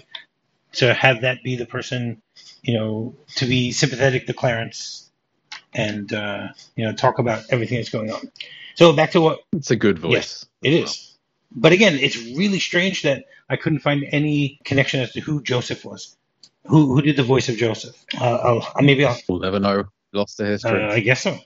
to 0.74 0.94
have 0.94 1.22
that 1.22 1.44
be 1.44 1.56
the 1.56 1.66
person, 1.66 2.22
you 2.62 2.76
know, 2.78 3.16
to 3.36 3.46
be 3.46 3.72
sympathetic 3.72 4.28
to 4.28 4.34
Clarence 4.34 5.12
and 5.74 6.12
uh, 6.14 6.48
you 6.76 6.86
know 6.86 6.94
talk 6.94 7.20
about 7.20 7.44
everything 7.50 7.78
that's 7.78 7.90
going 7.90 8.12
on. 8.12 8.22
So 8.76 8.94
back 8.94 9.12
to 9.12 9.22
what 9.22 9.40
It's 9.54 9.72
a 9.72 9.76
good 9.76 10.00
voice. 10.00 10.12
Yes, 10.12 10.46
it 10.62 10.74
is. 10.74 11.18
But 11.56 11.72
again, 11.72 11.96
it's 11.96 12.18
really 12.18 12.60
strange 12.60 13.04
that 13.04 13.26
I 13.50 13.58
couldn't 13.58 13.80
find 13.80 14.04
any 14.12 14.60
connection 14.64 15.02
as 15.02 15.12
to 15.14 15.20
who 15.20 15.42
Joseph 15.44 15.86
was. 15.86 16.16
Who 16.66 16.96
who 16.96 17.02
did 17.02 17.18
the 17.18 17.24
voice 17.24 17.50
of 17.50 17.58
Joseph? 17.58 17.96
Uh, 18.20 18.60
I'll, 18.76 18.84
maybe 18.84 19.06
I'll. 19.06 19.18
We'll 19.28 19.40
never 19.40 19.60
know. 19.60 19.86
Lost 20.14 20.38
the 20.38 20.46
history. 20.46 20.84
Uh, 20.84 20.94
I 20.94 21.00
guess 21.02 21.22
so. 21.22 21.38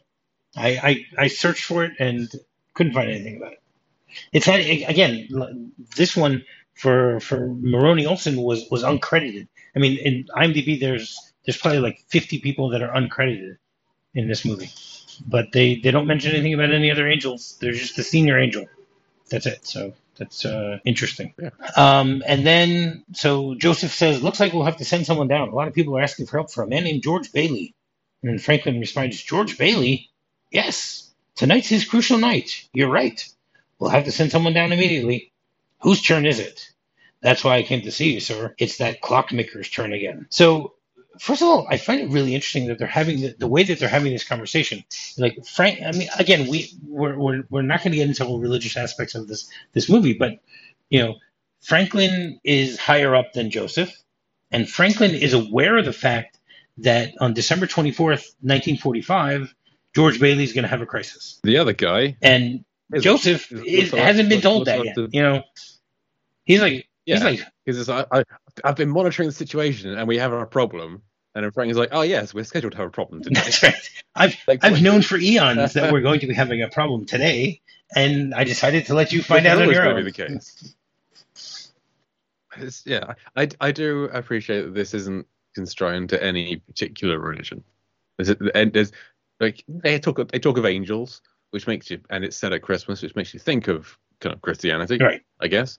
I, 0.56 1.06
I 1.18 1.24
I 1.24 1.28
searched 1.28 1.64
for 1.64 1.84
it 1.84 1.94
and 2.00 2.30
couldn't 2.74 2.94
find 2.94 3.10
anything 3.10 3.38
about 3.38 3.54
it. 3.54 3.62
It's 4.32 4.46
had 4.46 4.60
again. 4.62 5.74
This 5.96 6.16
one 6.16 6.44
for 6.76 7.20
for 7.20 7.48
Moroni 7.48 8.06
Olsen 8.06 8.38
was 8.38 8.68
was 8.70 8.84
uncredited. 8.84 9.48
I 9.78 9.80
mean, 9.80 10.00
in 10.00 10.26
IMDb, 10.36 10.80
there's 10.80 11.20
there's 11.46 11.58
probably 11.58 11.80
like 11.80 12.04
50 12.08 12.40
people 12.40 12.70
that 12.70 12.82
are 12.82 12.92
uncredited 12.92 13.58
in 14.16 14.28
this 14.28 14.44
movie, 14.44 14.72
but 15.28 15.52
they 15.52 15.76
they 15.76 15.92
don't 15.92 16.08
mention 16.08 16.32
anything 16.32 16.56
about 16.56 16.74
any 16.74 16.90
other 16.90 17.08
angels. 17.08 17.60
They're 17.62 17.74
just 17.74 17.96
the 17.96 18.02
senior 18.02 18.40
angel. 18.40 18.66
That's 19.30 19.46
it. 19.46 19.68
So 19.68 19.94
that's 20.18 20.46
uh, 20.46 20.80
interesting. 20.84 21.36
Yeah. 21.40 21.52
Um, 21.76 22.24
and 22.26 22.44
then 22.44 23.06
so 23.14 23.54
Joseph 23.54 23.94
says, 23.94 24.24
"Looks 24.24 24.40
like 24.40 24.52
we'll 24.52 24.66
have 24.66 24.78
to 24.78 24.86
send 24.86 25.06
someone 25.06 25.28
down. 25.28 25.50
A 25.50 25.54
lot 25.56 25.68
of 25.68 25.76
people 25.76 25.96
are 25.96 26.02
asking 26.02 26.26
for 26.26 26.38
help 26.38 26.50
for 26.50 26.64
a 26.64 26.68
man 26.68 26.84
named 26.84 27.04
George 27.04 27.32
Bailey." 27.32 27.76
And 28.24 28.42
Franklin 28.42 28.80
responds, 28.80 29.22
"George 29.22 29.60
Bailey? 29.60 30.10
Yes. 30.52 31.14
Tonight's 31.36 31.70
his 31.70 31.86
crucial 31.86 32.18
night. 32.18 32.68
You're 32.74 32.90
right. 32.90 33.24
We'll 33.78 33.92
have 33.92 34.06
to 34.06 34.12
send 34.12 34.32
someone 34.32 34.54
down 34.54 34.72
immediately. 34.72 35.32
Whose 35.82 36.02
turn 36.02 36.26
is 36.26 36.40
it? 36.40 36.68
That's 37.28 37.44
why 37.44 37.58
I 37.58 37.64
came 37.64 37.82
to 37.82 37.92
see 37.92 38.14
you, 38.14 38.20
sir. 38.22 38.56
It's 38.58 38.78
that 38.78 39.02
clockmaker's 39.02 39.70
turn 39.70 39.92
again. 39.92 40.28
So, 40.30 40.76
first 41.20 41.42
of 41.42 41.50
all, 41.50 41.68
I 41.70 41.76
find 41.76 42.00
it 42.00 42.10
really 42.10 42.34
interesting 42.34 42.68
that 42.68 42.80
they're 42.80 42.88
having 42.88 43.20
the, 43.20 43.36
the 43.38 43.48
way 43.48 43.64
that 43.64 43.80
they're 43.80 43.90
having 43.90 44.14
this 44.14 44.24
conversation. 44.24 44.84
Like 45.18 45.46
Frank, 45.46 45.82
I 45.86 45.92
mean, 45.92 46.08
again, 46.18 46.48
we 46.48 46.72
we're 46.88 47.18
we're, 47.20 47.44
we're 47.50 47.62
not 47.64 47.84
going 47.84 47.92
to 47.92 47.98
get 47.98 48.08
into 48.08 48.26
all 48.26 48.40
religious 48.40 48.78
aspects 48.78 49.14
of 49.16 49.28
this 49.28 49.50
this 49.74 49.90
movie, 49.90 50.14
but 50.14 50.40
you 50.90 51.00
know, 51.04 51.16
Franklin 51.62 52.40
is 52.46 52.80
higher 52.80 53.14
up 53.14 53.34
than 53.34 53.52
Joseph, 53.52 53.92
and 54.52 54.70
Franklin 54.70 55.12
is 55.14 55.34
aware 55.34 55.78
of 55.78 55.84
the 55.86 55.92
fact 56.08 56.40
that 56.78 57.14
on 57.20 57.34
December 57.34 57.68
twenty 57.68 57.92
fourth, 57.92 58.34
nineteen 58.42 58.78
forty 58.78 59.02
five, 59.02 59.54
George 59.94 60.18
Bailey's 60.20 60.54
going 60.54 60.64
to 60.64 60.70
have 60.70 60.82
a 60.82 60.86
crisis, 60.86 61.40
the 61.44 61.58
other 61.58 61.74
guy, 61.74 62.16
and 62.22 62.64
is- 62.94 63.04
Joseph 63.04 63.52
is- 63.52 63.64
is, 63.66 63.92
hasn't 63.92 64.30
been 64.30 64.40
told 64.42 64.68
that 64.68 64.86
yet. 64.86 64.96
the- 64.96 65.10
You 65.12 65.22
know, 65.24 65.44
he's 66.46 66.62
like 66.62 66.87
yeah, 67.08 67.16
he's 67.16 67.24
like 67.42 67.48
because 67.66 67.90
I, 67.90 68.06
I 68.12 68.24
I've 68.64 68.76
been 68.76 68.90
monitoring 68.90 69.30
the 69.30 69.34
situation 69.34 69.98
and 69.98 70.08
we 70.08 70.18
have 70.20 70.32
a 70.34 70.46
problem. 70.46 71.02
And 71.36 71.44
then 71.44 71.52
Frank 71.52 71.70
is 71.70 71.78
like, 71.78 71.90
"Oh 71.92 72.02
yes, 72.02 72.34
we're 72.34 72.44
scheduled 72.44 72.72
to 72.74 72.78
have 72.80 72.88
a 72.88 72.92
problem 72.92 73.22
today." 73.22 73.42
That's 73.44 73.64
right. 73.64 73.90
I've 74.16 74.36
Like, 74.48 74.64
I've 74.64 74.82
known 74.82 75.02
for 75.04 75.18
eons 75.18 75.74
that 75.74 75.92
we're 75.94 76.02
going 76.10 76.20
to 76.22 76.28
be 76.28 76.34
having 76.34 76.64
a 76.64 76.68
problem 76.68 77.06
today, 77.06 77.62
and 77.96 78.34
I 78.34 78.44
decided 78.44 78.88
to 78.88 78.96
let 78.96 79.12
you 79.12 79.22
find 79.22 79.46
out 79.46 79.62
on 79.62 79.70
your 79.70 79.88
own. 79.88 79.96
be 79.98 80.04
the 80.04 80.12
case. 80.12 80.74
It's, 82.58 82.84
yeah, 82.86 83.14
I, 83.36 83.50
I 83.62 83.72
do 83.72 84.06
appreciate 84.06 84.64
that 84.64 84.74
this 84.74 84.94
isn't 84.96 85.28
constrained 85.54 86.10
to 86.10 86.24
any 86.24 86.58
particular 86.58 87.20
religion. 87.20 87.64
There's, 88.18 88.30
and 88.56 88.74
there's 88.74 88.92
like 89.40 89.64
they 89.68 90.00
talk 90.00 90.32
they 90.32 90.40
talk 90.40 90.58
of 90.58 90.66
angels, 90.66 91.22
which 91.52 91.68
makes 91.68 91.92
you, 91.92 92.00
and 92.10 92.24
it's 92.24 92.36
set 92.38 92.54
at 92.54 92.64
Christmas, 92.64 93.02
which 93.04 93.16
makes 93.16 93.34
you 93.34 93.40
think 93.40 93.68
of 93.68 93.96
kind 94.20 94.34
of 94.34 94.42
Christianity, 94.42 94.98
Right. 94.98 95.22
I 95.40 95.48
guess. 95.48 95.78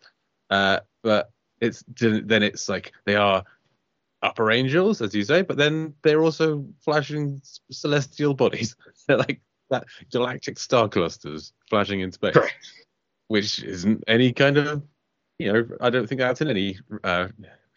Uh, 0.50 0.80
but 1.02 1.30
it's 1.60 1.84
then 2.00 2.42
it's 2.42 2.68
like 2.68 2.92
they 3.04 3.16
are 3.16 3.44
upper 4.22 4.50
angels, 4.50 5.00
as 5.00 5.14
you 5.14 5.24
say, 5.24 5.42
but 5.42 5.56
then 5.56 5.94
they're 6.02 6.22
also 6.22 6.66
flashing 6.80 7.40
celestial 7.70 8.34
bodies. 8.34 8.76
they're 9.08 9.18
like 9.18 9.40
that 9.70 9.84
galactic 10.10 10.58
star 10.58 10.88
clusters 10.88 11.52
flashing 11.68 12.00
in 12.00 12.12
space, 12.12 12.34
Correct. 12.34 12.54
which 13.28 13.62
isn't 13.62 14.02
any 14.08 14.32
kind 14.32 14.56
of, 14.56 14.82
you 15.38 15.52
know, 15.52 15.68
I 15.80 15.90
don't 15.90 16.06
think 16.08 16.20
that's 16.20 16.40
in 16.40 16.48
any 16.48 16.78
uh, 17.04 17.28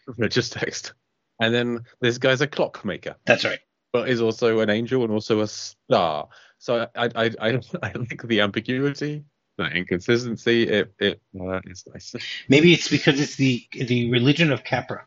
religious 0.06 0.48
text. 0.48 0.94
And 1.40 1.54
then 1.54 1.80
this 2.00 2.18
guy's 2.18 2.40
a 2.40 2.46
clockmaker, 2.46 3.16
That's 3.26 3.44
right. 3.44 3.58
but 3.92 4.08
is 4.08 4.20
also 4.20 4.60
an 4.60 4.70
angel 4.70 5.02
and 5.02 5.12
also 5.12 5.40
a 5.40 5.46
star. 5.48 6.28
So 6.58 6.86
I 6.94 7.06
I 7.14 7.24
I, 7.24 7.30
I 7.42 7.50
like 7.82 8.22
the 8.24 8.40
ambiguity, 8.40 9.24
the 9.56 9.64
inconsistency. 9.66 10.64
It 10.68 10.94
it 10.98 11.20
uh, 11.40 11.60
it's 11.64 11.86
nice. 11.86 12.14
Maybe 12.48 12.72
it's 12.72 12.88
because 12.88 13.20
it's 13.20 13.36
the 13.36 13.64
the 13.72 14.10
religion 14.10 14.52
of 14.52 14.64
Capra. 14.64 15.06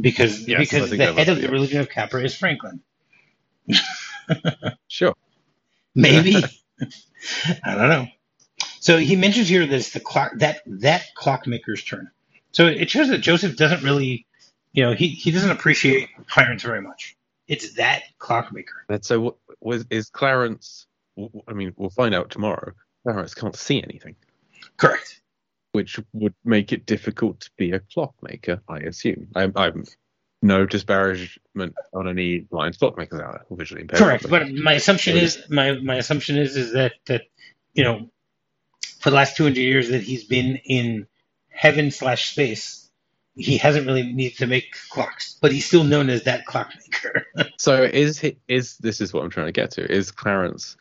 Because 0.00 0.46
Yes, 0.48 0.60
because 0.60 0.90
the 0.90 0.96
head 1.12 1.28
of 1.28 1.38
the 1.38 1.44
it. 1.44 1.50
religion 1.50 1.80
of 1.80 1.88
Capra 1.90 2.22
is 2.22 2.34
Franklin. 2.36 2.80
Sure. 4.88 5.14
Maybe. 5.94 6.36
I 7.64 7.74
don't 7.74 7.88
know. 7.88 8.06
So 8.80 8.98
he 8.98 9.16
mentions 9.16 9.48
here 9.48 9.66
that 9.66 9.84
the 9.92 10.00
clock 10.00 10.32
that 10.36 10.62
that 10.66 11.04
clockmaker's 11.14 11.84
turn. 11.84 12.10
So 12.52 12.66
it 12.66 12.90
shows 12.90 13.08
that 13.08 13.18
Joseph 13.18 13.56
doesn't 13.56 13.82
really, 13.82 14.26
you 14.72 14.84
know, 14.84 14.92
he, 14.92 15.08
he 15.08 15.30
doesn't 15.30 15.50
appreciate 15.50 16.08
Clarence 16.28 16.62
very 16.62 16.80
much. 16.80 17.16
It's 17.48 17.74
that 17.74 18.02
clockmaker. 18.18 18.84
And 18.88 19.04
so 19.04 19.20
what 19.20 19.36
was 19.60 19.84
is 19.90 20.10
Clarence? 20.10 20.86
I 21.48 21.52
mean, 21.52 21.74
we'll 21.76 21.90
find 21.90 22.14
out 22.14 22.30
tomorrow. 22.30 22.72
Clarence 23.04 23.34
can't 23.34 23.56
see 23.56 23.82
anything, 23.82 24.16
Correct. 24.76 25.20
which 25.72 26.00
would 26.12 26.34
make 26.44 26.72
it 26.72 26.86
difficult 26.86 27.40
to 27.40 27.50
be 27.56 27.72
a 27.72 27.80
clockmaker. 27.80 28.60
I 28.68 28.78
assume. 28.78 29.28
I'm, 29.34 29.52
I'm 29.56 29.84
no 30.42 30.66
disparagement 30.66 31.74
on 31.92 32.08
any 32.08 32.40
blind 32.40 32.78
clockmakers 32.78 33.22
out 33.22 33.32
there, 33.48 33.56
visually 33.56 33.82
impaired. 33.82 34.02
Correct. 34.02 34.28
But 34.28 34.52
my 34.52 34.74
assumption 34.74 35.16
is 35.16 35.42
my 35.48 35.72
my 35.78 35.96
assumption 35.96 36.36
is 36.36 36.56
is 36.56 36.72
that 36.72 36.92
that 37.06 37.22
you 37.72 37.84
know 37.84 38.10
for 39.00 39.10
the 39.10 39.16
last 39.16 39.36
two 39.36 39.44
hundred 39.44 39.58
years 39.58 39.88
that 39.90 40.02
he's 40.02 40.24
been 40.24 40.56
in 40.64 41.06
heaven 41.50 41.90
slash 41.90 42.30
space, 42.30 42.90
he 43.36 43.56
hasn't 43.58 43.86
really 43.86 44.02
needed 44.12 44.38
to 44.38 44.46
make 44.46 44.76
clocks, 44.90 45.38
but 45.40 45.52
he's 45.52 45.66
still 45.66 45.84
known 45.84 46.10
as 46.10 46.24
that 46.24 46.46
clockmaker. 46.46 47.26
So 47.58 47.82
is 47.82 48.18
he, 48.18 48.36
is 48.46 48.76
this 48.78 49.00
is 49.00 49.12
what 49.12 49.24
I'm 49.24 49.30
trying 49.30 49.46
to 49.46 49.52
get 49.52 49.72
to? 49.72 49.90
Is 49.90 50.10
Clarence 50.10 50.76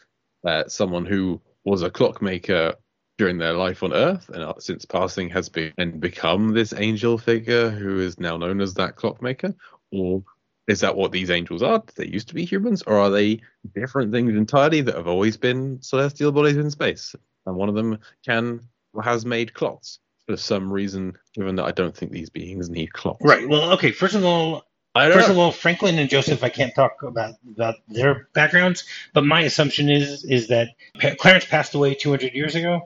uh, 0.46 0.68
someone 0.68 1.06
who 1.06 1.42
was 1.65 1.82
a 1.82 1.89
clockmaker 1.89 2.74
during 3.17 3.38
their 3.38 3.53
life 3.53 3.84
on 3.84 3.93
Earth 3.93 4.29
and 4.29 4.43
uh, 4.43 4.53
since 4.60 4.86
passing 4.86 5.29
has 5.29 5.50
been 5.50 5.72
and 5.77 6.00
become 6.00 6.53
this 6.53 6.74
angel 6.74 7.17
figure 7.17 7.70
who 7.70 8.00
is 8.00 8.20
now 8.20 8.38
known 8.38 8.60
as 8.60 8.74
that 8.74 8.96
clockmaker, 8.96 9.53
or 9.91 10.24
is 10.67 10.79
that 10.79 10.96
what 10.96 11.12
these 11.12 11.29
angels 11.29 11.62
are? 11.62 11.84
They 11.96 12.08
used 12.08 12.29
to 12.29 12.34
be 12.34 12.46
humans, 12.46 12.84
or 12.84 12.98
are 12.98 13.10
they 13.10 13.41
different 13.75 14.12
things 14.12 14.34
entirely 14.36 14.82
that 14.82 14.96
have 14.96 15.08
always 15.08 15.38
been 15.38 15.82
celestial 15.82 16.32
bodies 16.32 16.58
in 16.58 16.72
space? 16.72 17.15
And 17.46 17.55
one 17.55 17.70
of 17.70 17.75
them 17.75 18.00
can 18.25 18.62
has 19.03 19.25
made 19.25 19.53
clocks 19.53 20.00
for 20.25 20.38
some 20.38 20.72
reason, 20.72 21.13
given 21.34 21.55
that 21.58 21.65
I 21.65 21.72
don't 21.72 21.96
think 21.96 22.12
these 22.12 22.29
beings 22.29 22.70
need 22.70 22.93
clocks. 22.93 23.24
right. 23.24 23.48
Well, 23.48 23.74
okay. 23.74 23.91
First 23.91 24.15
of 24.15 24.24
all, 24.24 24.63
First 24.95 25.27
know. 25.27 25.33
of 25.33 25.39
all, 25.39 25.51
Franklin 25.51 25.97
and 25.97 26.09
Joseph, 26.09 26.43
I 26.43 26.50
can't 26.50 26.75
talk 26.75 27.01
about, 27.01 27.35
about 27.50 27.75
their 27.88 28.27
backgrounds, 28.33 28.83
but 29.13 29.25
my 29.25 29.41
assumption 29.41 29.89
is 29.89 30.23
is 30.23 30.50
that 30.50 30.69
Clarence 31.17 31.45
passed 31.45 31.73
away 31.73 31.95
200 31.95 32.33
years 32.33 32.53
ago, 32.53 32.81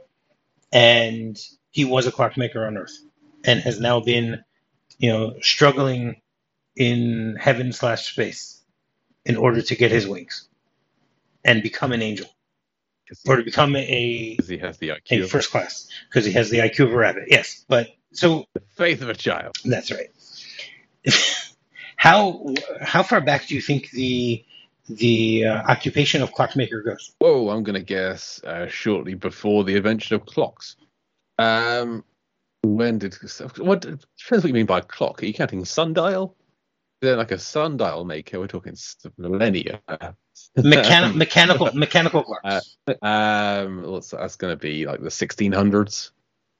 and 0.72 1.38
he 1.72 1.84
was 1.84 2.08
a 2.08 2.12
clockmaker 2.12 2.66
on 2.66 2.78
Earth, 2.78 2.98
and 3.44 3.60
has 3.60 3.80
now 3.80 4.00
been, 4.00 4.44
you 4.98 5.12
know, 5.12 5.36
struggling 5.42 6.22
in 6.78 7.36
heaven 7.38 7.74
slash 7.74 8.10
space 8.10 8.62
in 9.26 9.36
order 9.36 9.62
to 9.62 9.76
get 9.76 9.92
his 9.92 10.08
wings 10.08 10.48
and 11.44 11.62
become 11.62 11.92
an 11.92 12.02
angel, 12.02 12.28
or 13.28 13.36
to 13.36 13.44
become 13.44 13.76
a 13.76 14.36
Because 14.36 14.48
he 14.48 14.60
has 14.60 14.78
the 14.78 14.90
IQ, 14.90 15.24
of 15.24 15.30
first 15.30 15.52
class 15.52 15.90
because 16.10 16.24
he 16.26 16.32
has 16.32 16.50
the 16.50 16.60
IQ 16.60 16.86
of 16.86 16.94
a 16.94 16.96
rabbit. 16.96 17.26
Yes, 17.28 17.66
but 17.68 17.90
so 18.14 18.46
the 18.54 18.62
faith 18.78 19.02
of 19.02 19.10
a 19.10 19.14
child. 19.14 19.58
that's 19.66 19.92
right. 19.92 20.10
How 21.98 22.54
how 22.82 23.04
far 23.04 23.22
back 23.22 23.48
do 23.48 23.56
you 23.56 23.62
think 23.62 23.92
the 23.92 24.44
the 24.88 25.46
uh, 25.46 25.64
occupation 25.64 26.22
of 26.22 26.32
clockmaker 26.32 26.82
goes? 26.82 27.14
Whoa, 27.20 27.50
I'm 27.50 27.64
gonna 27.64 27.82
guess 27.82 28.42
uh, 28.44 28.68
shortly 28.68 29.16
before 29.16 29.64
the 29.64 29.76
invention 29.76 30.16
of 30.16 30.26
clocks. 30.26 30.78
Um, 31.38 32.04
when 32.64 33.00
did 33.00 33.16
what 33.58 33.82
depends 33.82 34.00
what 34.30 34.46
you 34.46 34.54
mean 34.54 34.66
by 34.66 34.82
clock? 34.82 35.22
Are 35.22 35.26
you 35.26 35.34
counting 35.34 35.66
sundial? 35.66 36.36
They're 37.02 37.18
like 37.18 37.32
a 37.32 37.38
sundial 37.38 38.06
maker. 38.06 38.40
We're 38.40 38.48
talking 38.48 38.76
millennia. 39.18 39.82
Mechani- 40.58 41.16
mechanical 41.16 41.72
mechanical 41.74 42.24
clocks. 42.24 42.78
Uh, 42.88 43.06
um, 43.06 44.02
that's 44.12 44.36
going 44.36 44.52
to 44.54 44.58
be 44.58 44.86
like 44.88 45.02
the 45.02 45.10
1600s, 45.10 46.12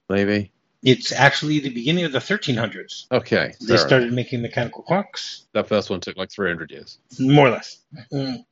maybe. 0.10 0.52
It's 0.88 1.12
actually 1.12 1.60
the 1.60 1.70
beginning 1.70 2.06
of 2.06 2.14
the 2.14 2.20
1300s. 2.20 3.08
Okay, 3.12 3.54
They 3.60 3.74
enough. 3.74 3.86
started 3.86 4.14
making 4.14 4.42
mechanical 4.42 4.84
clocks. 4.84 5.46
that 5.52 5.68
first 5.68 5.90
one 5.90 6.00
took 6.00 6.16
like 6.16 6.32
300 6.32 6.72
years. 6.72 6.98
more 7.20 7.48
or 7.48 7.52
less. 7.52 7.80
Mm. 8.10 8.46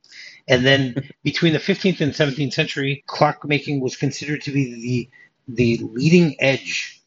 And 0.46 0.66
then 0.66 1.10
between 1.24 1.54
the 1.54 1.58
15th 1.58 2.02
and 2.02 2.12
17th 2.12 2.52
century, 2.52 3.02
clockmaking 3.08 3.80
was 3.80 3.96
considered 3.96 4.42
to 4.42 4.50
be 4.52 4.64
the 4.74 5.10
the 5.48 5.78
leading 5.94 6.36
edge 6.40 7.00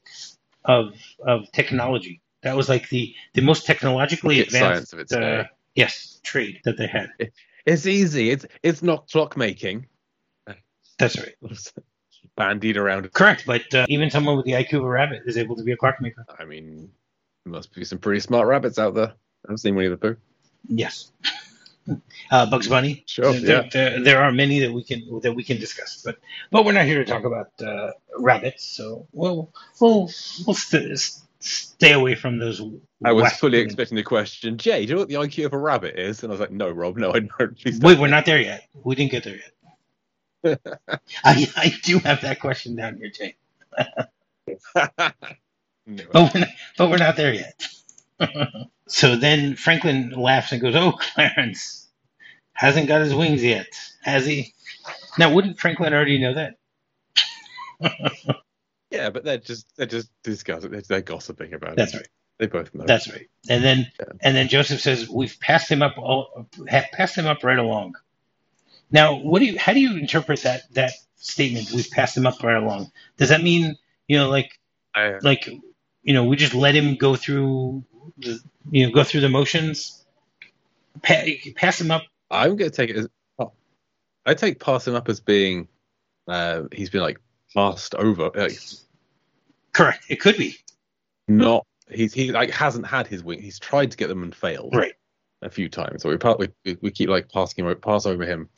of 0.65 0.93
of 1.27 1.51
technology. 1.51 2.21
That 2.41 2.55
was 2.55 2.67
like 2.67 2.89
the 2.89 3.13
the 3.35 3.41
most 3.41 3.67
technologically 3.67 4.39
advanced 4.41 4.93
of 4.93 4.99
its 4.99 5.13
uh, 5.13 5.19
day. 5.19 5.45
yes 5.75 6.19
trade 6.23 6.61
that 6.63 6.77
they 6.77 6.87
had. 6.87 7.09
It's 7.67 7.85
easy. 7.85 8.31
It's 8.31 8.45
it's 8.63 8.81
not 8.81 9.07
clock 9.11 9.37
making. 9.37 9.85
That's 10.97 11.17
right. 11.19 11.35
Bandied 12.39 12.77
around. 12.77 13.11
Correct. 13.13 13.43
But 13.45 13.71
uh, 13.75 13.85
even 13.89 14.09
someone 14.09 14.37
with 14.37 14.45
the 14.45 14.53
IQ 14.53 14.73
of 14.79 14.83
a 14.85 14.89
rabbit 14.89 15.23
is 15.25 15.37
able 15.37 15.55
to 15.57 15.63
be 15.63 15.73
a 15.73 15.77
clockmaker. 15.77 16.25
I 16.39 16.45
mean, 16.45 16.89
there 17.45 17.51
must 17.51 17.73
be 17.75 17.83
some 17.83 17.99
pretty 17.99 18.21
smart 18.21 18.47
rabbits 18.47 18.79
out 18.79 18.95
there. 18.95 19.07
I 19.09 19.13
haven't 19.45 19.57
seen 19.57 19.75
Winnie 19.75 19.89
the 19.89 19.97
Pooh. 19.97 20.17
Yes. 20.67 21.11
Uh, 22.29 22.45
Bugs 22.47 22.67
Bunny. 22.67 23.03
Sure, 23.07 23.33
There, 23.33 23.63
yeah. 23.63 23.69
there, 23.73 24.03
there 24.03 24.21
are 24.21 24.31
many 24.31 24.59
that 24.59 24.71
we 24.71 24.83
can 24.83 25.21
that 25.23 25.33
we 25.33 25.43
can 25.43 25.57
discuss, 25.59 26.03
but 26.05 26.17
but 26.51 26.63
we're 26.63 26.73
not 26.73 26.85
here 26.85 27.03
to 27.03 27.11
talk 27.11 27.23
about 27.23 27.49
uh, 27.65 27.93
rabbits, 28.19 28.63
so 28.63 29.07
we'll 29.11 29.51
we'll 29.81 30.01
we'll 30.45 30.53
st- 30.53 30.99
stay 31.39 31.93
away 31.93 32.13
from 32.13 32.37
those. 32.37 32.61
I 33.03 33.11
was 33.11 33.23
West- 33.23 33.39
fully 33.39 33.57
expecting 33.57 33.95
the 33.95 34.03
question, 34.03 34.59
Jay, 34.59 34.85
do 34.85 34.89
you 34.89 34.93
know 34.95 34.99
what 35.01 35.07
the 35.09 35.15
IQ 35.15 35.47
of 35.47 35.53
a 35.53 35.57
rabbit 35.57 35.97
is? 35.97 36.21
And 36.21 36.31
I 36.31 36.33
was 36.33 36.39
like, 36.39 36.51
no, 36.51 36.69
Rob, 36.69 36.95
no, 36.97 37.11
I 37.11 37.21
don't. 37.21 37.57
Please 37.59 37.79
Wait, 37.79 37.93
don't. 37.93 38.01
we're 38.01 38.07
not 38.07 38.25
there 38.27 38.39
yet. 38.39 38.67
We 38.83 38.93
didn't 38.93 39.09
get 39.11 39.23
there 39.23 39.37
yet. 39.37 39.51
I 40.45 41.47
I 41.57 41.73
do 41.83 41.99
have 41.99 42.21
that 42.21 42.39
question 42.41 42.75
down 42.75 42.97
here, 42.97 43.11
Jay, 43.11 43.35
No. 45.87 46.05
but 46.13 46.33
we're 46.33 46.41
not, 46.41 46.49
but 46.77 46.89
we're 46.91 46.97
not 46.97 47.17
there 47.17 47.33
yet. 47.33 47.61
so 48.87 49.15
then 49.17 49.55
Franklin 49.55 50.11
laughs 50.11 50.51
and 50.53 50.61
goes, 50.61 50.75
"Oh, 50.75 50.93
Clarence 50.93 51.87
hasn't 52.53 52.87
got 52.89 53.01
his 53.01 53.15
wings 53.15 53.43
yet, 53.43 53.67
has 54.03 54.25
he?" 54.25 54.53
Now, 55.19 55.33
wouldn't 55.33 55.59
Franklin 55.59 55.93
already 55.93 56.19
know 56.19 56.35
that? 56.35 56.55
Yeah, 58.91 59.09
but 59.11 59.23
they're 59.25 59.37
just 59.37 59.67
they're 59.77 59.85
just 59.87 60.09
discussing. 60.23 60.71
They're, 60.71 60.81
they're 60.81 61.01
gossiping 61.01 61.53
about 61.53 61.77
That's 61.77 61.93
it. 61.93 61.93
That's 61.93 61.95
right. 61.95 62.07
They 62.39 62.47
both 62.47 62.75
know. 62.75 62.85
That's 62.87 63.09
right. 63.09 63.29
And 63.49 63.63
then 63.63 63.91
Yeah. 63.99 64.07
and 64.21 64.35
then 64.35 64.47
Joseph 64.49 64.81
says, 64.81 65.09
"We've 65.09 65.37
passed 65.41 65.71
him 65.71 65.81
up 65.83 65.97
all, 65.97 66.47
passed 66.93 67.17
him 67.17 67.27
up 67.27 67.43
right 67.43 67.59
along." 67.59 67.95
Now, 68.91 69.15
what 69.15 69.39
do 69.39 69.45
you 69.45 69.59
how 69.59 69.73
do 69.73 69.79
you 69.79 69.97
interpret 69.97 70.43
that 70.43 70.63
that 70.73 70.91
statement? 71.15 71.71
We've 71.71 71.89
passed 71.89 72.17
him 72.17 72.25
up 72.25 72.41
right 72.43 72.61
along. 72.61 72.91
Does 73.17 73.29
that 73.29 73.43
mean 73.43 73.75
you 74.07 74.17
know 74.17 74.29
like 74.29 74.59
I, 74.95 75.15
like 75.21 75.47
you 75.47 76.13
know 76.13 76.25
we 76.25 76.35
just 76.35 76.53
let 76.53 76.75
him 76.75 76.95
go 76.95 77.15
through 77.15 77.83
the 78.17 78.39
you 78.71 78.85
know 78.85 78.93
go 78.93 79.03
through 79.03 79.21
the 79.21 79.29
motions, 79.29 80.05
pa- 81.03 81.25
pass 81.55 81.79
him 81.79 81.91
up? 81.91 82.03
I'm 82.31 82.55
going 82.55 82.69
to 82.71 82.75
take 82.75 82.89
it 82.89 82.97
as. 82.97 83.07
oh, 83.39 83.51
I 84.25 84.33
take 84.33 84.59
pass 84.59 84.87
him 84.87 84.95
up 84.95 85.09
as 85.09 85.19
being. 85.19 85.67
Uh, 86.27 86.63
he's 86.71 86.89
been 86.89 87.01
like 87.01 87.19
passed 87.53 87.95
over. 87.95 88.29
Like, 88.35 88.59
Correct. 89.71 90.05
It 90.09 90.19
could 90.19 90.37
be 90.37 90.57
not 91.27 91.65
he's 91.89 92.13
he 92.13 92.31
like 92.31 92.51
hasn't 92.51 92.85
had 92.85 93.07
his 93.07 93.23
wing. 93.23 93.41
He's 93.41 93.59
tried 93.59 93.91
to 93.91 93.97
get 93.97 94.07
them 94.07 94.23
and 94.23 94.35
failed 94.35 94.75
right. 94.75 94.93
a 95.41 95.49
few 95.49 95.69
times. 95.69 96.03
So 96.03 96.09
we 96.09 96.17
part 96.17 96.39
we, 96.39 96.49
we 96.81 96.91
keep 96.91 97.09
like 97.09 97.29
passing 97.31 97.65
him 97.65 97.75
pass 97.79 98.05
over 98.05 98.25
him, 98.25 98.49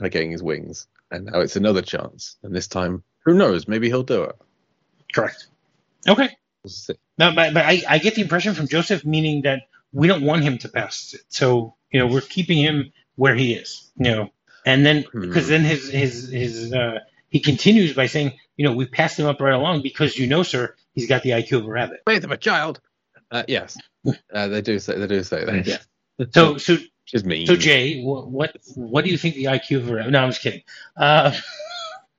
like 0.00 0.12
getting 0.12 0.30
his 0.30 0.42
wings, 0.42 0.86
and 1.10 1.26
now 1.26 1.40
it's 1.40 1.56
another 1.56 1.82
chance. 1.82 2.36
And 2.42 2.54
this 2.54 2.68
time, 2.68 3.02
who 3.24 3.34
knows? 3.34 3.68
Maybe 3.68 3.88
he'll 3.88 4.02
do 4.02 4.24
it. 4.24 4.36
Correct. 5.12 5.46
Okay. 6.08 6.30
We'll 6.62 6.70
see. 6.70 6.94
No, 7.18 7.32
but, 7.34 7.54
but 7.54 7.64
I, 7.64 7.82
I 7.88 7.98
get 7.98 8.14
the 8.16 8.22
impression 8.22 8.54
from 8.54 8.68
Joseph 8.68 9.04
meaning 9.04 9.42
that 9.42 9.62
we 9.92 10.08
don't 10.08 10.22
want 10.22 10.42
him 10.42 10.58
to 10.58 10.68
pass 10.68 11.14
it. 11.14 11.22
So, 11.28 11.74
you 11.90 12.00
know, 12.00 12.06
we're 12.06 12.20
keeping 12.20 12.58
him 12.58 12.92
where 13.16 13.34
he 13.34 13.54
is, 13.54 13.90
you 13.96 14.10
know. 14.10 14.30
And 14.66 14.84
then, 14.84 15.04
Hmm. 15.04 15.20
because 15.20 15.48
then 15.48 15.60
his, 15.62 15.88
his, 15.90 16.28
his, 16.28 16.72
uh, 16.72 17.00
he 17.28 17.40
continues 17.40 17.92
by 17.94 18.06
saying, 18.06 18.32
you 18.56 18.64
know, 18.66 18.74
we 18.74 18.86
passed 18.86 19.18
him 19.18 19.26
up 19.26 19.40
right 19.40 19.54
along 19.54 19.82
because 19.82 20.16
you 20.18 20.26
know, 20.26 20.42
sir, 20.42 20.74
he's 20.94 21.08
got 21.08 21.22
the 21.22 21.30
IQ 21.30 21.58
of 21.58 21.66
a 21.66 21.70
rabbit. 21.70 22.02
Wait, 22.06 22.22
I'm 22.24 22.32
a 22.32 22.36
child. 22.36 22.80
Uh, 23.30 23.42
yes, 23.48 23.76
uh, 24.32 24.48
they 24.48 24.62
do 24.62 24.78
say 24.78 24.96
they 24.98 25.06
do 25.06 25.22
say 25.24 25.44
that. 25.44 25.66
Yeah. 25.66 25.78
So, 26.32 26.58
so, 26.58 26.76
is 27.12 27.24
mean. 27.24 27.46
so 27.46 27.56
Jay, 27.56 28.02
what, 28.02 28.30
what, 28.30 28.56
what 28.74 29.04
do 29.04 29.10
you 29.10 29.18
think 29.18 29.34
the 29.34 29.44
IQ 29.44 29.78
of 29.78 29.90
a 29.90 29.94
rabbit? 29.94 30.10
No, 30.12 30.22
I'm 30.22 30.30
just 30.30 30.42
kidding. 30.42 30.62
Uh, 30.96 31.32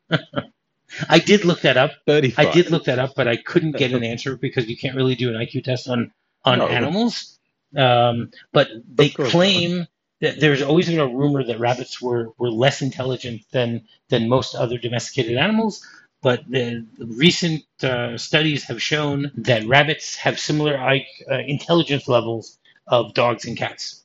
I 1.09 1.19
did 1.19 1.45
look 1.45 1.61
that 1.61 1.77
up. 1.77 1.91
Thirty-five. 2.05 2.47
I 2.47 2.51
did 2.51 2.71
look 2.71 2.85
that 2.85 2.99
up, 2.99 3.13
but 3.15 3.27
I 3.27 3.35
couldn't 3.37 3.73
get 3.77 3.91
an 3.91 4.03
answer 4.03 4.37
because 4.37 4.67
you 4.67 4.77
can't 4.77 4.95
really 4.95 5.15
do 5.15 5.29
an 5.29 5.35
IQ 5.35 5.63
test 5.63 5.87
on 5.89 6.11
on 6.43 6.59
No. 6.59 6.67
animals. 6.67 7.37
Um, 7.75 8.31
but 8.53 8.69
they 8.87 9.13
not. 9.17 9.29
claim 9.29 9.87
that 10.21 10.39
there's 10.39 10.61
always 10.61 10.87
been 10.87 10.99
a 10.99 11.07
rumor 11.07 11.43
that 11.43 11.59
rabbits 11.59 12.01
were, 12.01 12.29
were 12.37 12.49
less 12.49 12.81
intelligent 12.81 13.41
than 13.51 13.85
than 14.09 14.29
most 14.29 14.55
other 14.55 14.77
domesticated 14.77 15.37
animals. 15.37 15.85
But 16.21 16.49
the 16.49 16.87
recent 16.99 17.63
uh, 17.83 18.17
studies 18.17 18.63
have 18.65 18.81
shown 18.81 19.31
that 19.37 19.67
rabbits 19.67 20.15
have 20.15 20.39
similar 20.39 20.77
uh, 20.77 20.99
intelligence 21.45 22.07
levels 22.07 22.57
of 22.87 23.13
dogs 23.13 23.45
and 23.45 23.57
cats. 23.57 24.04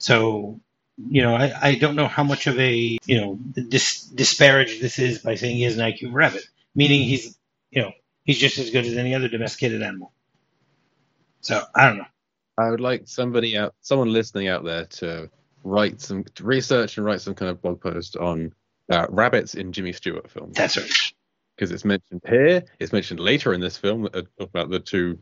So, 0.00 0.60
you 0.98 1.22
know, 1.22 1.36
I, 1.36 1.52
I 1.62 1.74
don't 1.76 1.94
know 1.94 2.08
how 2.08 2.24
much 2.24 2.48
of 2.48 2.58
a 2.58 2.98
you 3.06 3.20
know 3.20 3.36
dis, 3.36 4.02
disparage 4.04 4.80
this 4.80 4.98
is 4.98 5.20
by 5.20 5.36
saying 5.36 5.56
he 5.56 5.62
has 5.62 5.78
an 5.78 5.84
IQ 5.90 6.12
rabbit, 6.12 6.44
meaning 6.74 7.02
he's 7.02 7.38
you 7.70 7.82
know 7.82 7.92
he's 8.24 8.38
just 8.38 8.58
as 8.58 8.70
good 8.70 8.86
as 8.86 8.96
any 8.96 9.14
other 9.14 9.28
domesticated 9.28 9.82
animal. 9.82 10.12
So 11.42 11.62
I 11.74 11.86
don't 11.86 11.98
know. 11.98 12.06
I 12.58 12.70
would 12.70 12.80
like 12.80 13.02
somebody 13.06 13.56
out, 13.56 13.74
someone 13.80 14.12
listening 14.12 14.48
out 14.48 14.64
there, 14.64 14.86
to 14.86 15.30
write 15.64 16.00
some 16.00 16.24
to 16.24 16.44
research 16.44 16.96
and 16.96 17.06
write 17.06 17.20
some 17.20 17.34
kind 17.34 17.50
of 17.50 17.62
blog 17.62 17.80
post 17.80 18.16
on 18.16 18.52
uh, 18.90 19.06
rabbits 19.10 19.54
in 19.54 19.72
Jimmy 19.72 19.92
Stewart 19.92 20.30
films 20.30 20.56
That's 20.56 20.76
right. 20.76 20.90
because 21.56 21.70
it's 21.70 21.84
mentioned 21.84 22.22
here. 22.28 22.64
It's 22.78 22.92
mentioned 22.92 23.20
later 23.20 23.54
in 23.54 23.60
this 23.60 23.76
film 23.76 24.08
uh, 24.12 24.22
about 24.38 24.70
the 24.70 24.80
two 24.80 25.18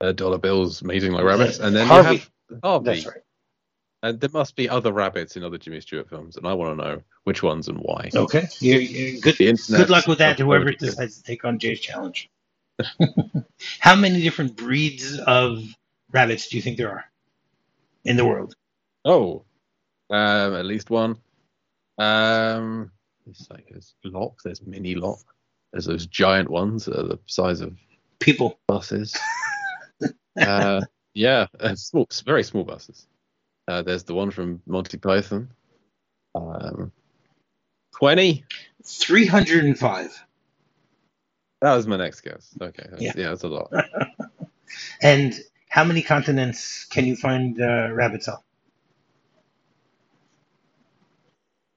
uh, 0.00 0.12
dollar 0.12 0.38
bills 0.38 0.82
mating 0.82 1.12
like 1.12 1.24
rabbits, 1.24 1.58
and 1.58 1.74
then 1.76 1.86
Harvey. 1.86 2.14
you 2.14 2.20
have 2.52 2.62
Harvey. 2.62 2.84
That's 2.86 3.06
right. 3.06 3.22
And 4.02 4.20
there 4.20 4.30
must 4.32 4.56
be 4.56 4.68
other 4.68 4.92
rabbits 4.92 5.36
in 5.36 5.42
other 5.42 5.58
Jimmy 5.58 5.80
Stewart 5.80 6.08
films, 6.08 6.36
and 6.36 6.46
I 6.46 6.52
want 6.52 6.78
to 6.78 6.84
know 6.84 7.02
which 7.24 7.42
ones 7.42 7.68
and 7.68 7.78
why. 7.78 8.10
Okay. 8.14 8.46
You, 8.60 8.78
you, 8.78 9.20
good. 9.20 9.36
Good 9.38 9.90
luck 9.90 10.06
with 10.06 10.18
that. 10.18 10.38
Whoever 10.38 10.70
decides 10.72 11.16
to 11.16 11.22
take 11.22 11.44
on 11.44 11.58
Jay's 11.58 11.80
challenge. 11.80 12.30
How 13.80 13.96
many 13.96 14.20
different 14.20 14.56
breeds 14.56 15.18
of 15.18 15.64
rabbits 16.12 16.48
do 16.48 16.56
you 16.56 16.62
think 16.62 16.76
there 16.76 16.90
are 16.90 17.04
in 18.04 18.16
the 18.16 18.26
world? 18.26 18.54
Oh, 19.04 19.44
um, 20.10 20.54
at 20.54 20.66
least 20.66 20.90
one. 20.90 21.16
Um, 21.98 22.92
it's 23.26 23.50
like 23.50 23.68
there's 23.70 23.94
lop. 24.04 24.36
There's 24.44 24.62
mini 24.62 24.94
lop. 24.94 25.18
There's 25.72 25.86
those 25.86 26.06
giant 26.06 26.50
ones 26.50 26.84
that 26.84 26.98
are 26.98 27.08
the 27.08 27.18
size 27.26 27.60
of 27.60 27.76
People. 28.18 28.58
buses. 28.66 29.16
uh, 30.40 30.82
yeah, 31.14 31.46
uh, 31.60 31.74
small, 31.76 32.06
very 32.24 32.42
small 32.42 32.64
buses. 32.64 33.06
Uh, 33.68 33.82
there's 33.82 34.04
the 34.04 34.14
one 34.14 34.30
from 34.30 34.62
Monty 34.66 34.96
Python. 34.98 35.50
Um, 36.34 36.92
Twenty. 37.96 38.44
305. 38.84 40.24
That 41.62 41.74
was 41.74 41.86
my 41.86 41.96
next 41.96 42.20
guess. 42.20 42.54
Okay, 42.60 42.84
that's, 42.90 43.02
Yeah. 43.02 43.12
yeah. 43.16 43.28
that's 43.30 43.42
a 43.44 43.48
lot. 43.48 43.72
And 45.00 45.32
how 45.68 45.84
many 45.84 46.02
continents 46.02 46.84
can 46.86 47.06
you 47.06 47.16
find 47.16 47.60
uh, 47.62 47.88
rabbits 47.92 48.28
on? 48.28 48.38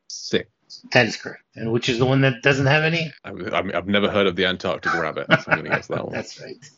Six. 0.10 0.50
That 0.92 1.06
is 1.06 1.16
correct. 1.16 1.44
And 1.56 1.72
which 1.72 1.88
is 1.88 2.00
the 2.00 2.06
one 2.06 2.22
that 2.22 2.42
doesn't 2.42 2.66
have 2.66 2.84
any? 2.84 3.14
I, 3.24 3.30
I 3.30 3.62
mean, 3.62 3.76
I've 3.76 3.88
never 3.88 4.10
heard 4.10 4.26
of 4.28 4.36
the 4.36 4.46
Antarctic 4.46 4.94
rabbit. 4.96 5.28
So 5.30 5.36
I'm 5.52 5.60
going 5.60 5.66
to 5.66 5.70
guess 5.78 5.88
that 5.88 6.04
one. 6.06 6.14
That's 6.14 6.42
right. 6.42 6.70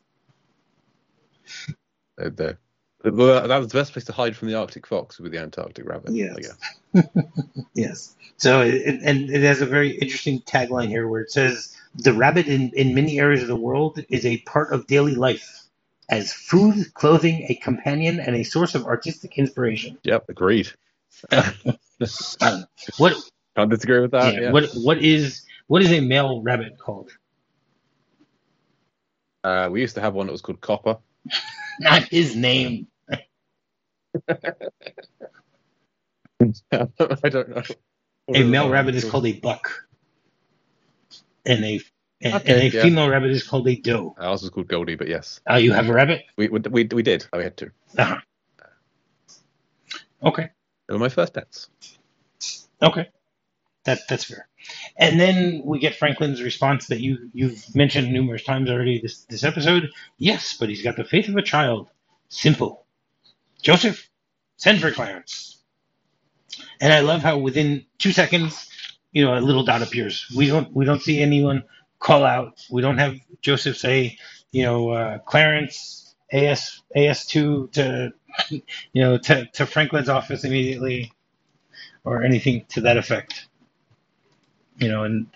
They're- 2.18 2.30
they're- 2.30 2.60
that 3.04 3.58
was 3.58 3.68
the 3.68 3.78
best 3.78 3.94
place 3.94 4.06
to 4.06 4.14
hide 4.14 4.36
from 4.36 4.48
the 4.48 4.56
Arctic 4.56 4.86
fox 4.86 5.20
with 5.20 5.32
the 5.32 5.40
Antarctic 5.40 5.88
rabbit. 5.88 6.12
Yes. 6.14 6.54
Yes. 7.74 8.16
So, 8.36 8.62
it, 8.62 9.00
and 9.02 9.30
it 9.30 9.44
has 9.44 9.62
a 9.62 9.66
very 9.66 9.92
interesting 9.92 10.42
tagline 10.42 10.90
here 10.90 11.08
where 11.08 11.22
it 11.22 11.32
says, 11.32 11.76
The 11.96 12.12
rabbit 12.14 12.48
in, 12.48 12.72
in 12.76 12.94
many 12.94 13.18
areas 13.18 13.42
of 13.44 13.48
the 13.48 13.56
world 13.56 14.04
is 14.10 14.26
a 14.26 14.38
part 14.40 14.74
of 14.74 14.88
daily 14.88 15.16
life, 15.16 15.64
as 16.10 16.34
food, 16.34 16.94
clothing, 16.94 17.46
a 17.48 17.56
companion, 17.56 18.20
and 18.20 18.36
a 18.36 18.44
source 18.44 18.76
of 18.76 18.86
artistic 18.86 19.38
inspiration. 19.38 19.98
Yep, 20.04 20.26
agreed. 20.30 20.70
Um, 22.42 22.66
what 22.98 23.14
Can't 23.56 23.70
disagree 23.70 24.00
with 24.00 24.12
that. 24.12 24.34
yeah, 24.34 24.40
yeah. 24.42 24.52
what 24.52 24.70
what 24.74 24.98
is 24.98 25.44
what 25.68 25.82
is 25.82 25.92
a 25.92 26.00
male 26.00 26.42
rabbit 26.42 26.80
called? 26.80 27.12
Uh, 29.44 29.70
we 29.72 29.82
used 29.82 29.96
to 29.96 30.02
have 30.02 30.14
one 30.14 30.28
that 30.28 30.32
was 30.32 30.42
called 30.42 30.62
Copper. 30.62 30.98
Not 31.80 32.04
his 32.04 32.36
name. 32.36 32.88
I 36.72 37.30
don't 37.30 37.50
know. 37.50 37.64
A 38.34 38.44
male 38.44 38.70
rabbit 38.70 38.96
is 38.96 39.10
called 39.10 39.26
a 39.26 39.34
buck, 39.34 39.88
and 41.46 41.64
a 41.66 41.82
and, 42.24 42.36
Okay, 42.36 42.54
and 42.54 42.62
a 42.62 42.70
yeah. 42.70 42.84
female 42.84 43.10
rabbit 43.10 43.32
is 43.32 43.44
called 43.44 43.68
a 43.68 43.76
doe. 43.76 44.16
Ours 44.20 44.44
is 44.44 44.50
called 44.52 44.68
Goldie, 44.68 44.96
but 44.96 45.08
yes, 45.08 45.42
Uh, 45.50 45.56
you 45.56 45.72
have 45.74 45.90
a 45.90 45.94
rabbit. 45.94 46.24
we 46.38 46.48
we 46.48 46.60
we, 46.60 46.84
we 46.92 47.04
did. 47.04 47.26
Oh, 47.34 47.38
we 47.40 47.44
had 47.44 47.58
two. 47.58 47.72
Uh-huh. 47.98 48.18
Okay. 50.24 50.50
They 50.88 50.94
were 50.94 51.00
my 51.00 51.10
first 51.10 51.34
pets. 51.34 51.70
Okay, 52.82 53.10
that 53.86 54.00
that's 54.08 54.26
fair. 54.26 54.48
And 54.98 55.20
then 55.20 55.62
we 55.66 55.80
get 55.80 55.96
Franklin's 55.96 56.42
response 56.44 56.88
that 56.88 57.02
you 57.02 57.30
you've 57.34 57.76
mentioned 57.76 58.12
numerous 58.14 58.44
times 58.44 58.70
already 58.70 59.02
this 59.02 59.24
this 59.26 59.44
episode. 59.44 59.90
Yes, 60.18 60.56
but 60.60 60.70
he's 60.70 60.84
got 60.84 60.96
the 60.96 61.04
faith 61.04 61.28
of 61.28 61.36
a 61.36 61.42
child. 61.42 61.90
Simple. 62.30 62.86
Joseph, 63.62 64.10
send 64.58 64.82
for 64.82 64.92
Clarence. 64.92 65.64
And 66.82 66.94
I 66.94 67.02
love 67.02 67.22
how 67.22 67.38
within 67.38 67.86
two 68.00 68.12
seconds, 68.12 68.70
you 69.12 69.24
know, 69.26 69.38
a 69.38 69.40
little 69.40 69.64
dot 69.64 69.82
appears. 69.82 70.26
We 70.36 70.48
don't 70.48 70.74
we 70.76 70.86
don't 70.86 71.02
see 71.02 71.22
anyone 71.22 71.64
call 72.00 72.24
out. 72.26 72.60
We 72.72 72.82
don't 72.82 72.98
have 72.98 73.16
Joseph 73.42 73.78
say, 73.78 74.18
you 74.52 74.64
know, 74.64 74.90
uh, 74.92 75.20
Clarence 75.20 76.16
AS 76.32 76.82
AS 76.96 77.26
two 77.26 77.70
to 77.74 78.14
you 78.50 78.62
know 78.96 79.18
to, 79.18 79.46
to 79.54 79.66
Franklin's 79.66 80.10
office 80.10 80.44
immediately 80.44 81.12
or 82.04 82.24
anything 82.24 82.66
to 82.70 82.82
that 82.82 82.98
effect. 82.98 83.48
You 84.78 84.90
know, 84.90 85.04
and 85.04 85.28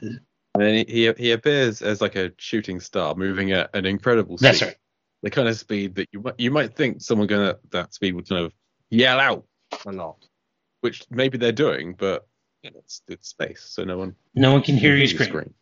And 0.55 0.63
then 0.63 0.85
he 0.87 1.11
he 1.17 1.31
appears 1.31 1.81
as 1.81 2.01
like 2.01 2.15
a 2.15 2.31
shooting 2.37 2.79
star, 2.79 3.15
moving 3.15 3.51
at 3.51 3.75
an 3.75 3.85
incredible 3.85 4.37
speed. 4.37 4.47
that's 4.47 4.61
right. 4.61 4.75
The 5.25 5.31
kind 5.31 5.49
of 5.49 5.57
speed 5.57 5.95
that 5.95 6.09
you 6.13 6.21
might 6.21 6.35
you 6.39 6.51
might 6.51 6.77
think 6.77 7.01
someone 7.01 7.27
going 7.27 7.49
at 7.49 7.59
that 7.71 7.95
speed 7.95 8.15
would 8.15 8.29
kind 8.29 8.45
of 8.45 8.53
yell 8.91 9.19
out 9.19 9.45
a 9.85 9.91
lot, 9.91 10.17
which 10.81 11.03
maybe 11.11 11.39
they're 11.39 11.51
doing, 11.51 11.95
but 11.97 12.27
you 12.63 12.71
know, 12.71 12.79
it's 12.79 13.01
it's 13.09 13.29
space, 13.29 13.63
so 13.67 13.83
no 13.85 13.97
one 13.97 14.15
No 14.35 14.53
one 14.53 14.63
can 14.63 14.77
hear 14.77 14.95
you 14.95 15.09
can 15.09 15.25
scream. 15.25 15.55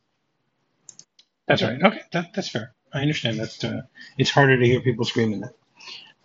That's 1.48 1.64
right. 1.64 1.82
Okay, 1.82 2.02
that, 2.14 2.34
that's 2.36 2.50
fair. 2.50 2.76
I 2.94 3.02
understand 3.02 3.40
That's 3.40 3.64
Uh, 3.64 3.84
it's 4.18 4.32
harder 4.32 4.60
to 4.60 4.66
hear 4.66 4.82
people 4.82 5.06
screaming 5.06 5.42
that. 5.42 5.56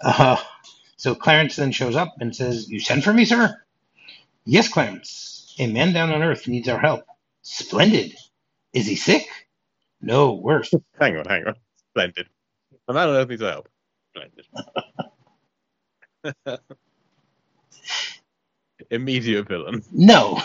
Uh, 0.03 0.37
so 0.97 1.15
Clarence 1.15 1.57
then 1.57 1.73
shows 1.73 1.97
up 1.97 2.15
and 2.21 2.37
says, 2.37 2.69
"You 2.71 2.81
sent 2.81 3.05
for 3.05 3.15
me, 3.15 3.25
sir?" 3.25 3.57
Yes, 4.47 4.69
Clarence. 4.69 5.55
A 5.61 5.69
man 5.69 5.93
down 5.93 6.13
on 6.13 6.23
Earth 6.23 6.49
needs 6.49 6.69
our 6.69 6.81
help. 6.81 7.05
Splendid. 7.43 8.15
Is 8.75 8.87
he 8.87 8.97
sick? 8.97 9.29
No, 10.01 10.35
worse. 10.35 10.73
Hang 11.01 11.17
on, 11.19 11.27
hang 11.27 11.47
on. 11.47 11.57
Splendid. 11.91 12.29
A 12.89 12.95
man 12.95 13.09
on 13.09 13.17
earth 13.17 13.29
needs 13.29 13.43
our 13.43 13.53
help. 13.53 13.69
Splendid. 14.11 14.47
Immediate 18.91 19.49
villain. 19.49 19.83
No. 19.93 20.41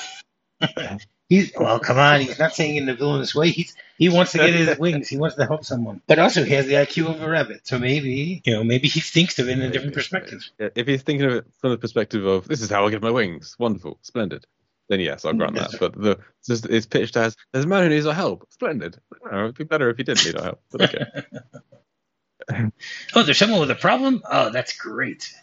He's 1.30 1.52
well, 1.58 1.80
come 1.80 1.98
on. 1.98 2.22
He's 2.22 2.38
not 2.38 2.54
saying 2.54 2.76
in 2.76 2.90
a 2.90 2.96
villainous 2.96 3.34
way. 3.34 3.50
He's 3.50 3.76
he 3.98 4.10
wants 4.10 4.34
to 4.34 4.40
get 4.40 4.54
his 4.54 4.76
wings. 4.80 5.08
He 5.08 5.18
wants 5.18 5.36
to 5.38 5.46
help 5.46 5.66
someone, 5.66 6.02
but 6.06 6.20
also 6.20 6.44
he 6.44 6.54
has 6.54 6.68
the 6.68 6.74
IQ 6.74 7.16
of 7.16 7.22
a 7.22 7.30
rabbit. 7.30 7.66
So 7.66 7.80
maybe 7.80 8.42
you 8.46 8.54
know, 8.54 8.64
maybe 8.64 8.88
he 8.88 9.00
thinks 9.00 9.40
of 9.40 9.50
it 9.50 9.54
in 9.54 9.62
a 9.62 9.72
different 9.72 9.94
perspective. 9.94 10.44
Yeah, 10.60 10.70
If 10.76 10.86
he's 10.86 11.02
thinking 11.02 11.26
of 11.26 11.34
it 11.34 11.46
from 11.60 11.72
the 11.72 11.78
perspective 11.78 12.26
of 12.26 12.48
this 12.48 12.62
is 12.62 12.70
how 12.70 12.86
I 12.86 12.92
get 12.92 13.02
my 13.02 13.10
wings, 13.10 13.56
wonderful, 13.58 13.98
splendid, 14.02 14.46
then 14.90 15.00
yes, 15.00 15.26
I'll 15.26 15.34
grant 15.34 15.56
that. 15.56 15.72
But 15.80 16.00
the 16.00 16.20
it's, 16.40 16.48
just, 16.48 16.66
it's 16.68 16.86
pitched 16.86 17.18
as 17.18 17.36
there's 17.52 17.66
a 17.66 17.68
man 17.68 17.84
who 17.84 17.90
needs 17.90 18.06
our 18.06 18.14
help, 18.14 18.46
splendid. 18.52 18.98
Know, 19.32 19.46
it'd 19.46 19.58
be 19.58 19.64
better 19.64 19.90
if 19.90 19.98
he 19.98 20.04
didn't 20.04 20.26
need 20.26 20.38
our 20.38 20.44
help, 20.44 20.62
but 20.72 20.82
okay. 20.84 21.06
Oh, 23.16 23.24
there's 23.24 23.38
someone 23.38 23.60
with 23.60 23.72
a 23.72 23.76
problem. 23.76 24.22
Oh, 24.30 24.50
that's 24.50 24.74
great. 24.78 25.34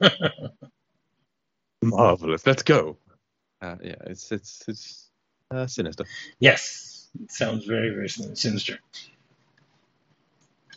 Marvelous, 1.82 2.46
let's 2.46 2.62
go. 2.62 2.96
Uh, 3.60 3.76
yeah, 3.82 3.94
it's 4.06 4.30
it's 4.32 4.64
it's 4.68 5.10
uh, 5.50 5.66
sinister. 5.66 6.04
Yes, 6.38 7.08
it 7.22 7.30
sounds 7.30 7.64
very 7.64 7.90
very 7.90 8.08
sinister. 8.08 8.78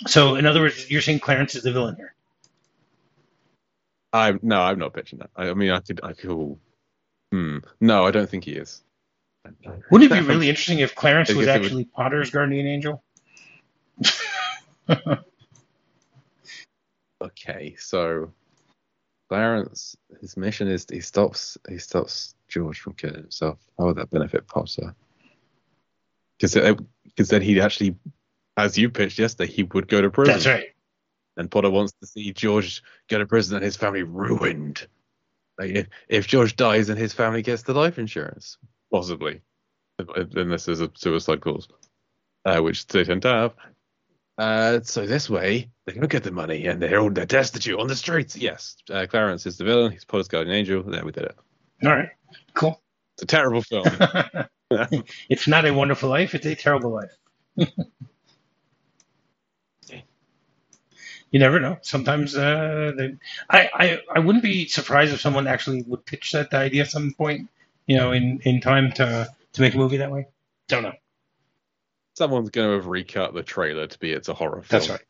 So, 0.08 0.36
in 0.36 0.46
other 0.46 0.62
words, 0.62 0.90
you're 0.90 1.02
saying 1.02 1.20
Clarence 1.20 1.56
is 1.56 1.64
the 1.64 1.72
villain 1.72 1.96
here. 1.96 2.14
I'm 4.14 4.40
no, 4.42 4.62
I'm 4.62 4.80
not 4.80 4.94
pitching 4.94 5.20
that. 5.20 5.30
I, 5.36 5.50
I 5.50 5.54
mean, 5.54 5.72
I 5.72 5.80
could, 5.80 6.02
I 6.04 6.14
could. 6.14 6.58
Hmm. 7.32 7.58
No, 7.80 8.06
I 8.06 8.12
don't 8.12 8.30
think 8.30 8.44
he 8.44 8.52
is. 8.54 8.84
Wouldn't 9.90 10.12
it 10.12 10.16
be 10.16 10.22
really 10.28 10.50
interesting 10.50 10.80
if 10.80 10.96
Clarence 10.96 11.30
was 11.30 11.38
it 11.38 11.40
would- 11.40 11.50
actually 11.50 11.86
Potter's 11.86 12.30
guardian 12.30 12.68
angel? 12.68 13.04
Okay, 17.22 17.76
so 17.78 18.32
Clarence, 19.30 19.96
his 20.20 20.36
mission 20.36 20.68
is 20.68 20.86
he 20.90 21.02
stops 21.02 21.58
he 21.70 21.78
stops 21.78 22.36
George 22.48 22.80
from 22.80 22.94
killing 22.94 23.16
himself. 23.16 23.60
How 23.78 23.86
would 23.86 23.98
that 23.98 24.10
benefit 24.10 24.48
Potter? 24.48 24.96
Because 26.38 26.76
because 27.06 27.30
then 27.30 27.42
he'd 27.42 27.60
actually, 27.60 27.96
as 28.58 28.78
you 28.78 28.90
pitched 28.90 29.20
yesterday, 29.20 29.52
he 29.52 29.64
would 29.64 29.88
go 29.88 30.02
to 30.02 30.10
prison. 30.10 30.34
That's 30.34 30.48
right. 30.48 30.70
And 31.38 31.50
Potter 31.50 31.70
wants 31.70 31.94
to 32.02 32.08
see 32.08 32.34
George 32.34 32.84
go 33.08 33.20
to 33.20 33.26
prison 33.26 33.56
and 33.56 33.64
his 33.64 33.78
family 33.78 34.04
ruined. 34.04 34.88
Like 35.58 35.72
if, 35.72 35.88
if 36.10 36.28
George 36.28 36.56
dies 36.56 36.90
and 36.90 36.98
his 36.98 37.14
family 37.14 37.42
gets 37.42 37.62
the 37.62 37.74
life 37.74 38.00
insurance, 38.00 38.58
possibly, 38.92 39.42
unless 39.98 40.66
there's 40.66 40.82
a 40.82 40.92
suicide 40.96 41.42
clause, 41.42 41.68
uh, 42.46 42.60
which 42.60 42.88
they 42.88 43.04
tend 43.04 43.22
to 43.22 43.30
have. 43.30 43.54
Uh, 44.38 44.80
so 44.84 45.06
this 45.06 45.30
way 45.30 45.70
they 45.86 45.94
don't 45.94 46.10
get 46.10 46.24
the 46.24 46.32
money 46.32 46.66
and 46.66 46.82
they're 46.82 47.00
all 47.00 47.12
they're 47.12 47.26
destitute 47.26 47.80
on 47.80 47.88
the 47.88 47.96
streets. 47.96 48.36
Yes, 48.36 48.78
uh, 48.90 49.06
Clarence 49.10 49.46
is 49.46 49.58
the 49.58 49.64
villain. 49.64 49.92
He's 49.92 50.06
Potter's 50.06 50.28
guardian 50.28 50.56
angel. 50.56 50.84
There 50.84 51.06
we 51.06 51.12
did 51.12 51.26
it. 51.26 51.36
All 51.84 51.92
right. 51.92 52.10
Cool. 52.54 52.82
It's 53.16 53.24
a 53.24 53.28
terrible 53.28 53.62
film. 53.62 53.86
it's 55.30 55.48
not 55.48 55.66
a 55.66 55.74
wonderful 55.74 56.10
life. 56.10 56.34
It's 56.36 56.46
a 56.46 56.56
terrible 56.56 56.92
life. 56.92 57.18
you 61.32 61.40
never 61.40 61.60
know. 61.60 61.78
Sometimes 61.82 62.36
uh, 62.36 62.94
they, 62.98 63.16
I, 63.50 63.70
I 63.74 64.00
I 64.16 64.20
wouldn't 64.20 64.44
be 64.44 64.68
surprised 64.68 65.14
if 65.14 65.22
someone 65.22 65.48
actually 65.48 65.84
would 65.84 66.06
pitch 66.06 66.32
that 66.34 66.54
idea 66.54 66.84
at 66.84 66.92
some 66.92 67.14
point. 67.14 67.50
You 67.88 67.98
know, 67.98 68.12
in, 68.12 68.40
in 68.44 68.62
time 68.62 68.92
to 68.94 69.30
to 69.54 69.62
make 69.62 69.74
a 69.74 69.78
movie 69.78 69.98
that 69.98 70.12
way. 70.12 70.28
Don't 70.68 70.84
know. 70.84 70.94
Someone's 72.22 72.52
going 72.52 72.70
to 72.70 72.76
have 72.76 72.86
recut 72.86 73.34
the 73.34 73.42
trailer 73.42 73.88
to 73.88 73.98
be 73.98 74.12
it's 74.12 74.30
a 74.30 74.36
horror 74.36 74.62
film. 74.62 74.80
That's 74.80 74.90
right. 74.92 75.02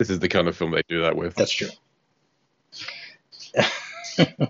This 0.00 0.10
is 0.10 0.18
the 0.18 0.28
kind 0.28 0.48
of 0.48 0.56
film 0.56 0.72
they 0.72 0.82
do 0.88 1.02
that 1.02 1.14
with. 1.14 1.36
That's 1.36 1.52
true. 1.52 1.68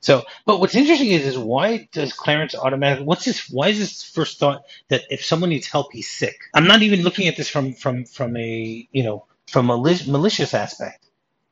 so, 0.00 0.22
but 0.46 0.60
what's 0.60 0.74
interesting 0.74 1.08
is, 1.08 1.26
is 1.26 1.36
why 1.36 1.86
does 1.92 2.14
Clarence 2.14 2.54
automatically? 2.54 3.04
What's 3.04 3.26
his? 3.26 3.50
Why 3.50 3.68
is 3.68 3.76
his 3.76 4.02
first 4.02 4.38
thought 4.38 4.62
that 4.88 5.02
if 5.10 5.22
someone 5.22 5.50
needs 5.50 5.66
help, 5.66 5.92
he's 5.92 6.08
sick? 6.08 6.40
I'm 6.54 6.66
not 6.66 6.80
even 6.80 7.02
looking 7.02 7.28
at 7.28 7.36
this 7.36 7.50
from 7.50 7.74
from 7.74 8.06
from 8.06 8.34
a 8.38 8.88
you 8.90 9.02
know 9.02 9.26
from 9.46 9.68
a 9.68 9.76
malicious 9.76 10.54
aspect. 10.54 11.04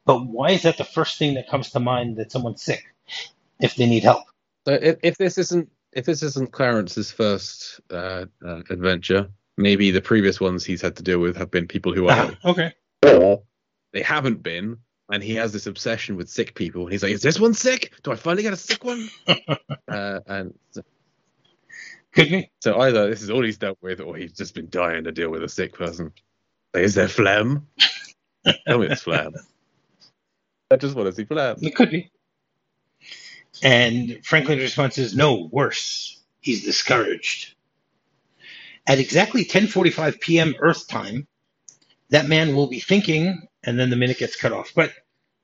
But 0.06 0.24
why 0.26 0.52
is 0.52 0.62
that 0.62 0.78
the 0.78 0.84
first 0.84 1.18
thing 1.18 1.34
that 1.34 1.46
comes 1.46 1.72
to 1.72 1.78
mind 1.78 2.16
that 2.16 2.32
someone's 2.32 2.62
sick 2.62 2.86
if 3.60 3.74
they 3.74 3.84
need 3.84 4.04
help? 4.04 4.24
So 4.66 4.72
if, 4.72 4.96
if 5.02 5.18
this 5.18 5.36
isn't 5.36 5.70
if 5.92 6.06
this 6.06 6.22
isn't 6.22 6.52
Clarence's 6.52 7.10
first 7.10 7.82
uh, 7.90 8.24
uh, 8.42 8.62
adventure, 8.70 9.28
maybe 9.56 9.90
the 9.90 10.00
previous 10.00 10.40
ones 10.40 10.64
he's 10.64 10.82
had 10.82 10.96
to 10.96 11.02
deal 11.02 11.18
with 11.18 11.36
have 11.36 11.50
been 11.50 11.66
people 11.66 11.92
who 11.94 12.08
are 12.08 12.10
Uh-huh. 12.18 12.50
Okay. 12.50 12.72
or 13.04 13.42
they 13.92 14.02
haven't 14.02 14.42
been, 14.42 14.78
and 15.10 15.22
he 15.22 15.34
has 15.36 15.52
this 15.52 15.66
obsession 15.66 16.16
with 16.16 16.28
sick 16.28 16.54
people. 16.54 16.82
And 16.82 16.92
he's 16.92 17.02
like, 17.02 17.12
"Is 17.12 17.22
this 17.22 17.40
one 17.40 17.54
sick? 17.54 17.92
Do 18.02 18.12
I 18.12 18.16
finally 18.16 18.42
get 18.42 18.52
a 18.52 18.56
sick 18.56 18.84
one?" 18.84 19.08
uh, 19.88 20.20
and 20.26 20.54
so, 20.72 20.82
Could 22.12 22.28
be. 22.30 22.50
so 22.60 22.78
either 22.80 23.08
this 23.08 23.22
is 23.22 23.30
all 23.30 23.42
he's 23.42 23.58
dealt 23.58 23.78
with, 23.80 24.00
or 24.00 24.16
he's 24.16 24.32
just 24.32 24.54
been 24.54 24.68
dying 24.70 25.04
to 25.04 25.12
deal 25.12 25.30
with 25.30 25.42
a 25.42 25.48
sick 25.48 25.72
person. 25.74 26.12
Like, 26.74 26.84
is 26.84 26.94
there 26.94 27.08
phlegm? 27.08 27.66
Tell 28.66 28.78
me 28.78 28.86
it's 28.88 29.02
phlegm. 29.02 29.34
I 30.70 30.76
just 30.76 30.94
want 30.94 31.06
to 31.08 31.12
see 31.14 31.24
phlegm. 31.24 31.56
It 31.62 31.74
could 31.74 31.90
be. 31.90 32.10
And 33.62 34.20
Franklin's 34.24 34.60
response 34.62 34.98
is, 34.98 35.16
no, 35.16 35.48
worse. 35.50 36.20
He's 36.40 36.64
discouraged. 36.64 37.54
At 38.86 38.98
exactly 38.98 39.44
10:45 39.44 40.20
p.m. 40.20 40.54
Earth 40.60 40.86
time, 40.88 41.26
that 42.10 42.28
man 42.28 42.54
will 42.54 42.68
be 42.68 42.80
thinking, 42.80 43.48
and 43.64 43.78
then 43.78 43.90
the 43.90 43.96
minute 43.96 44.18
gets 44.18 44.36
cut 44.36 44.52
off. 44.52 44.72
But 44.74 44.92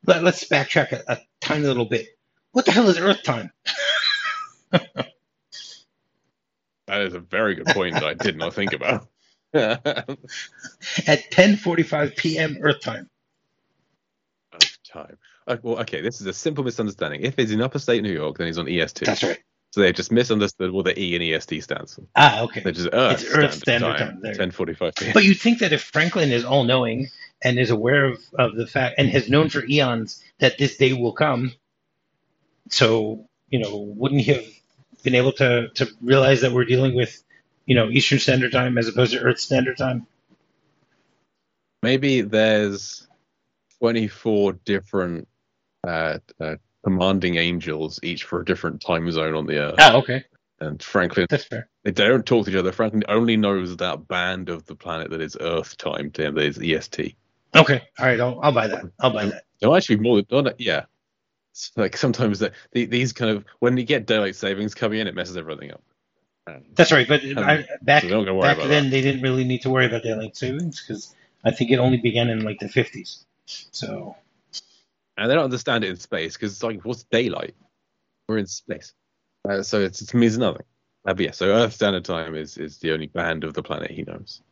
let, 0.06 0.24
us 0.24 0.44
backtrack 0.44 0.92
a, 0.92 1.02
a 1.12 1.18
tiny 1.40 1.64
little 1.64 1.84
bit. 1.84 2.06
What 2.52 2.66
the 2.66 2.72
hell 2.72 2.88
is 2.88 2.98
Earth 2.98 3.22
time? 3.22 3.50
That 6.86 7.02
is 7.02 7.14
a 7.14 7.20
very 7.20 7.54
good 7.54 7.68
point 7.68 7.94
that 7.94 8.04
I 8.04 8.14
did 8.14 8.36
not 8.36 8.52
think 8.52 8.72
about. 8.74 9.08
At 9.54 10.18
10:45 11.30 12.16
p.m. 12.16 12.58
Earth 12.60 12.80
time. 12.82 13.08
time. 14.86 15.16
Uh, 15.46 15.56
well, 15.62 15.80
okay, 15.80 16.00
this 16.02 16.20
is 16.20 16.26
a 16.26 16.32
simple 16.32 16.64
misunderstanding. 16.64 17.22
If 17.22 17.36
he's 17.36 17.50
in 17.50 17.62
upstate 17.62 18.02
New 18.02 18.12
York, 18.12 18.36
then 18.36 18.46
he's 18.46 18.58
on 18.58 18.68
EST. 18.68 19.06
That's 19.06 19.22
right. 19.22 19.38
So 19.72 19.80
they 19.80 19.92
just 19.92 20.12
misunderstood 20.12 20.70
what 20.70 20.84
the 20.84 20.98
E 21.00 21.14
and 21.14 21.24
EST 21.24 21.62
stands 21.62 21.94
for. 21.94 22.02
Ah, 22.14 22.42
okay. 22.42 22.60
They're 22.60 22.72
just 22.72 22.90
Earth, 22.92 23.22
It's 23.22 23.34
Earth 23.34 23.54
Standard, 23.54 23.96
Standard 23.96 23.98
Time, 23.98 24.14
1045 24.16 24.94
p.m. 24.94 25.12
But 25.14 25.24
you'd 25.24 25.40
think 25.40 25.60
that 25.60 25.72
if 25.72 25.82
Franklin 25.82 26.30
is 26.30 26.44
all 26.44 26.64
knowing 26.64 27.08
and 27.42 27.58
is 27.58 27.70
aware 27.70 28.04
of, 28.04 28.18
of 28.38 28.54
the 28.54 28.66
fact 28.66 28.96
and 28.98 29.08
has 29.08 29.30
known 29.30 29.48
for 29.48 29.64
eons 29.64 30.22
that 30.40 30.58
this 30.58 30.76
day 30.76 30.92
will 30.92 31.14
come, 31.14 31.52
so, 32.68 33.26
you 33.48 33.60
know, 33.60 33.78
wouldn't 33.78 34.20
he 34.20 34.32
have 34.32 34.44
been 35.02 35.14
able 35.14 35.32
to, 35.32 35.68
to 35.70 35.88
realize 36.02 36.42
that 36.42 36.52
we're 36.52 36.66
dealing 36.66 36.94
with, 36.94 37.22
you 37.64 37.74
know, 37.74 37.88
Eastern 37.88 38.18
Standard 38.18 38.52
Time 38.52 38.76
as 38.76 38.88
opposed 38.88 39.12
to 39.12 39.20
Earth 39.20 39.40
Standard 39.40 39.78
Time? 39.78 40.06
Maybe 41.82 42.20
there's 42.20 43.08
24 43.78 44.52
different 44.64 45.28
uh, 45.82 46.18
uh, 46.38 46.56
commanding 46.84 47.36
angels, 47.36 48.00
each 48.02 48.24
for 48.24 48.40
a 48.40 48.44
different 48.44 48.80
time 48.80 49.10
zone 49.10 49.34
on 49.34 49.46
the 49.46 49.58
Earth. 49.58 49.74
Ah, 49.78 49.96
okay. 49.96 50.24
And 50.60 50.80
Franklin, 50.82 51.26
That's 51.28 51.44
fair. 51.44 51.68
they 51.82 51.90
don't 51.90 52.24
talk 52.24 52.44
to 52.44 52.52
each 52.52 52.56
other. 52.56 52.70
Franklin 52.70 53.02
only 53.08 53.36
knows 53.36 53.76
that 53.76 54.06
band 54.06 54.48
of 54.48 54.64
the 54.66 54.76
planet 54.76 55.10
that 55.10 55.20
is 55.20 55.36
Earth 55.40 55.76
time 55.76 56.10
to 56.12 56.26
him, 56.26 56.34
that 56.34 56.44
is 56.44 56.58
EST. 56.58 57.16
Okay. 57.54 57.82
All 57.98 58.06
right. 58.06 58.20
I'll, 58.20 58.40
I'll 58.42 58.52
buy 58.52 58.68
that. 58.68 58.84
I'll 59.00 59.12
buy 59.12 59.26
that. 59.26 59.44
No, 59.60 59.74
actually, 59.74 59.96
more 59.96 60.22
than 60.22 60.48
oh, 60.48 60.52
yeah. 60.58 60.84
It's 61.50 61.70
like 61.76 61.96
sometimes 61.96 62.38
the, 62.38 62.52
the, 62.72 62.86
these 62.86 63.12
kind 63.12 63.30
of 63.30 63.44
when 63.58 63.76
you 63.76 63.84
get 63.84 64.06
daylight 64.06 64.36
savings 64.36 64.74
coming 64.74 65.00
in, 65.00 65.06
it 65.06 65.14
messes 65.14 65.36
everything 65.36 65.72
up. 65.72 65.82
Um, 66.46 66.62
That's 66.74 66.92
right. 66.92 67.06
But 67.06 67.22
I, 67.36 67.66
back, 67.82 68.02
so 68.02 68.08
don't 68.08 68.24
go 68.24 68.34
worry 68.34 68.54
back 68.54 68.66
then, 68.68 68.90
they 68.90 69.02
didn't 69.02 69.22
really 69.22 69.44
need 69.44 69.62
to 69.62 69.70
worry 69.70 69.86
about 69.86 70.02
daylight 70.02 70.36
savings 70.36 70.80
because 70.80 71.14
I 71.44 71.50
think 71.50 71.70
it 71.70 71.78
only 71.78 71.98
began 71.98 72.30
in 72.30 72.40
like 72.40 72.58
the 72.58 72.66
50s. 72.66 73.24
So, 73.46 74.16
and 75.16 75.30
they 75.30 75.34
don't 75.34 75.44
understand 75.44 75.84
it 75.84 75.90
in 75.90 75.96
space 75.96 76.34
because 76.36 76.52
it's 76.54 76.62
like, 76.62 76.84
what's 76.84 77.04
daylight? 77.04 77.54
We're 78.28 78.38
in 78.38 78.46
space, 78.46 78.94
uh, 79.48 79.62
so 79.62 79.80
it's, 79.80 80.02
it 80.02 80.14
means 80.14 80.38
nothing. 80.38 80.64
Uh, 81.06 81.14
but 81.14 81.20
yeah, 81.20 81.32
so 81.32 81.46
Earth 81.48 81.74
Standard 81.74 82.04
Time 82.06 82.34
is 82.36 82.58
is 82.58 82.78
the 82.78 82.92
only 82.92 83.08
band 83.08 83.44
of 83.44 83.54
the 83.54 83.62
planet 83.62 83.90
he 83.90 84.02
knows. 84.04 84.42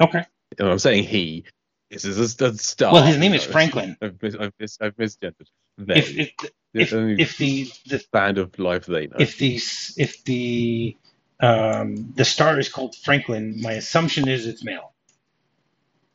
okay. 0.00 0.26
And 0.58 0.68
I'm 0.68 0.80
saying 0.80 1.04
he. 1.04 1.44
This 1.90 2.04
is 2.06 2.40
a, 2.40 2.46
a 2.46 2.54
star. 2.54 2.92
Well, 2.92 3.04
his 3.04 3.18
name 3.18 3.34
is. 3.34 3.44
Franklin. 3.44 3.96
I've, 4.02 4.22
mis- 4.22 4.36
I've, 4.36 4.52
mis- 4.60 4.78
I've 4.80 4.96
misgendered. 4.96 5.48
They. 5.78 5.96
If, 5.96 6.18
if, 6.18 6.32
the 6.74 6.82
if, 6.82 6.92
if 7.16 7.38
the, 7.38 7.70
the 7.86 8.04
band 8.12 8.38
of 8.38 8.58
life 8.58 8.86
they 8.86 9.08
know. 9.08 9.18
if 9.20 9.38
the 9.38 9.56
if 9.98 10.24
the 10.24 10.96
um, 11.40 12.12
the 12.16 12.24
star 12.24 12.58
is 12.58 12.68
called 12.68 12.94
Franklin, 12.96 13.60
my 13.62 13.72
assumption 13.74 14.28
is 14.28 14.46
it's 14.46 14.64
male. 14.64 14.92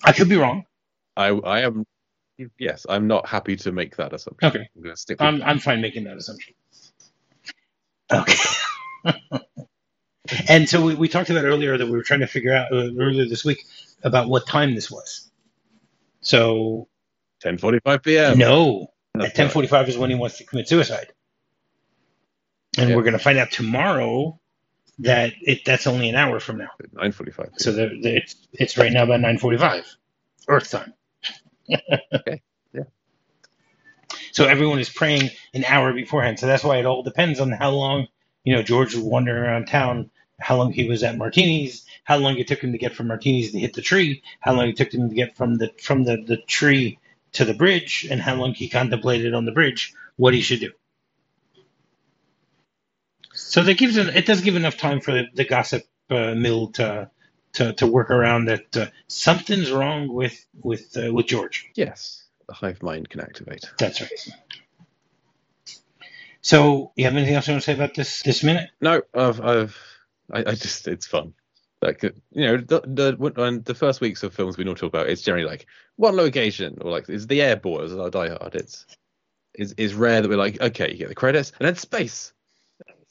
I 0.03 0.13
could 0.13 0.29
be 0.29 0.37
wrong. 0.37 0.65
I 1.17 1.29
I 1.29 1.61
am. 1.61 1.85
Yes, 2.59 2.85
I'm 2.89 3.07
not 3.07 3.27
happy 3.27 3.55
to 3.57 3.71
make 3.71 3.95
that 3.97 4.13
assumption. 4.13 4.47
Okay, 4.49 4.69
I'm 4.75 4.83
going 4.83 4.95
to 4.95 5.01
stick 5.01 5.19
with 5.19 5.27
I'm 5.27 5.41
I'm 5.43 5.59
fine 5.59 5.81
making 5.81 6.05
that 6.05 6.17
assumption. 6.17 6.53
Okay. 8.13 8.35
and 10.49 10.69
so 10.69 10.81
we, 10.83 10.95
we 10.95 11.07
talked 11.09 11.29
about 11.29 11.45
earlier 11.45 11.77
that 11.77 11.85
we 11.85 11.91
were 11.91 12.03
trying 12.03 12.21
to 12.21 12.27
figure 12.27 12.53
out 12.53 12.71
uh, 12.71 12.89
earlier 12.99 13.25
this 13.27 13.45
week 13.45 13.63
about 14.03 14.29
what 14.29 14.47
time 14.47 14.75
this 14.75 14.91
was. 14.91 15.31
So 16.21 16.87
10:45 17.43 18.03
p.m. 18.03 18.37
no, 18.39 18.87
That's 19.13 19.29
at 19.29 19.35
ten 19.35 19.49
forty 19.49 19.67
five 19.67 19.89
is 19.89 19.97
when 19.97 20.09
he 20.09 20.15
wants 20.15 20.37
to 20.39 20.45
commit 20.45 20.67
suicide, 20.67 21.13
and 22.77 22.89
Yeah. 22.89 22.95
we're 22.95 23.03
going 23.03 23.13
to 23.13 23.19
find 23.19 23.37
out 23.37 23.51
tomorrow 23.51 24.39
that 24.99 25.33
it 25.41 25.65
that's 25.65 25.87
only 25.87 26.09
an 26.09 26.15
hour 26.15 26.39
from 26.39 26.57
now. 26.57 26.69
9:45. 26.95 27.59
So 27.59 27.71
the, 27.71 27.87
the, 28.01 28.17
it's 28.17 28.35
it's 28.53 28.77
right 28.77 28.91
now 28.91 29.03
about 29.03 29.21
nine 29.21 29.37
forty 29.37 29.57
five, 29.57 29.85
Earth 30.47 30.69
time. 30.71 30.93
Okay, 31.71 32.41
yeah. 32.73 32.83
So 34.31 34.45
everyone 34.45 34.79
is 34.79 34.89
praying 34.89 35.31
an 35.53 35.65
hour 35.65 35.93
beforehand. 35.93 36.39
So 36.39 36.47
that's 36.47 36.63
why 36.63 36.77
it 36.77 36.85
all 36.85 37.03
depends 37.03 37.39
on 37.39 37.51
how 37.51 37.71
long 37.71 38.07
you 38.43 38.55
know 38.55 38.63
George 38.63 38.95
was 38.95 39.03
wandering 39.03 39.43
around 39.43 39.67
town, 39.67 40.11
how 40.39 40.57
long 40.57 40.73
he 40.73 40.87
was 40.87 41.03
at 41.03 41.17
Martini's, 41.17 41.85
how 42.03 42.17
long 42.17 42.37
it 42.37 42.47
took 42.47 42.63
him 42.63 42.71
to 42.73 42.77
get 42.77 42.95
from 42.95 43.07
Martini's 43.07 43.51
to 43.53 43.59
hit 43.59 43.73
the 43.73 43.81
tree, 43.81 44.23
how 44.41 44.53
long 44.53 44.69
it 44.69 44.77
took 44.77 44.93
him 44.93 45.09
to 45.09 45.15
get 45.15 45.37
from 45.37 45.57
the 45.57 45.71
from 45.81 46.03
the, 46.05 46.17
the 46.27 46.37
tree 46.37 46.99
to 47.33 47.45
the 47.45 47.53
bridge, 47.55 48.07
and 48.09 48.21
how 48.21 48.35
long 48.35 48.53
he 48.53 48.69
contemplated 48.69 49.33
on 49.33 49.45
the 49.45 49.51
bridge 49.51 49.93
what 50.17 50.33
he 50.33 50.41
should 50.41 50.61
do. 50.61 50.71
So 53.33 53.63
that 53.63 53.77
gives 53.77 53.97
it, 53.97 54.15
it 54.15 54.25
does 54.25 54.41
give 54.41 54.55
enough 54.55 54.77
time 54.77 55.01
for 55.01 55.13
the, 55.13 55.25
the 55.33 55.45
gossip 55.45 55.83
uh, 56.09 56.35
mill 56.35 56.69
to, 56.73 57.09
to 57.53 57.73
to 57.73 57.87
work 57.87 58.11
around 58.11 58.45
that 58.45 58.77
uh, 58.77 58.87
something's 59.07 59.71
wrong 59.71 60.11
with 60.13 60.45
with 60.61 60.95
uh, 60.97 61.13
with 61.13 61.27
George. 61.27 61.69
Yes, 61.75 62.25
the 62.47 62.53
hive 62.53 62.81
mind 62.83 63.09
can 63.09 63.21
activate. 63.21 63.65
That's 63.77 64.01
right. 64.01 64.11
So, 66.41 66.93
you 66.95 67.03
have 67.03 67.15
anything 67.15 67.35
else 67.35 67.47
you 67.47 67.53
want 67.53 67.63
to 67.63 67.65
say 67.65 67.73
about 67.73 67.95
this 67.95 68.23
this 68.23 68.43
minute? 68.43 68.69
No, 68.79 69.01
I've, 69.13 69.41
I've, 69.41 69.77
I, 70.31 70.39
I 70.39 70.55
just, 70.55 70.87
it's 70.87 71.05
fun. 71.05 71.33
Like, 71.81 72.03
uh, 72.03 72.11
you 72.31 72.45
know, 72.45 72.57
the, 72.57 72.81
the 72.81 73.15
when 73.17 73.63
the 73.63 73.75
first 73.75 73.99
weeks 73.99 74.23
of 74.23 74.33
films 74.33 74.57
we 74.57 74.63
don't 74.63 74.77
talk 74.77 74.87
about, 74.87 75.09
it's 75.09 75.21
generally 75.21 75.47
like 75.47 75.65
one 75.97 76.15
location 76.15 76.77
or 76.81 76.91
like 76.91 77.09
it's 77.09 77.25
the 77.25 77.41
airport 77.41 77.85
as 77.85 77.93
our 77.93 78.09
Die 78.09 78.29
Hard. 78.29 78.55
It's, 78.55 78.85
it's, 79.53 79.73
it's 79.77 79.93
rare 79.93 80.21
that 80.21 80.29
we're 80.29 80.37
like, 80.37 80.61
okay, 80.61 80.91
you 80.91 80.97
get 80.97 81.09
the 81.09 81.15
credits 81.15 81.51
and 81.59 81.67
then 81.67 81.75
space. 81.75 82.31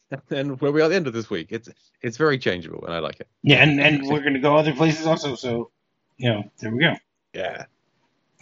And 0.11 0.23
then 0.29 0.49
where 0.59 0.73
we 0.73 0.81
are 0.81 0.85
at 0.85 0.89
the 0.89 0.97
end 0.97 1.07
of 1.07 1.13
this 1.13 1.29
week, 1.29 1.49
it's 1.51 1.69
it's 2.01 2.17
very 2.17 2.39
changeable 2.39 2.85
and 2.85 2.95
I 2.95 2.99
like 3.01 3.21
it. 3.21 3.29
Yeah, 3.43 3.63
and, 3.63 3.81
and 3.81 4.07
we're 4.07 4.21
going 4.21 4.35
to 4.35 4.41
go 4.41 4.57
other 4.57 4.73
places 4.73 5.07
also. 5.07 5.35
So, 5.35 5.71
you 6.17 6.31
know, 6.31 6.51
there 6.61 6.71
we 6.71 6.81
go. 6.81 6.95
Yeah. 7.35 7.67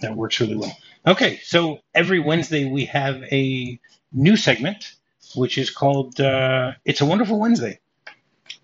That 0.02 0.14
works 0.14 0.40
really 0.40 0.56
well. 0.56 0.76
Okay, 1.06 1.40
so 1.42 1.78
every 1.94 2.20
Wednesday 2.20 2.70
we 2.70 2.84
have 2.86 3.22
a 3.32 3.80
new 4.12 4.36
segment, 4.36 4.92
which 5.34 5.56
is 5.58 5.70
called 5.70 6.20
uh, 6.20 6.72
"It's 6.84 7.00
a 7.00 7.06
Wonderful 7.06 7.40
Wednesday." 7.40 7.80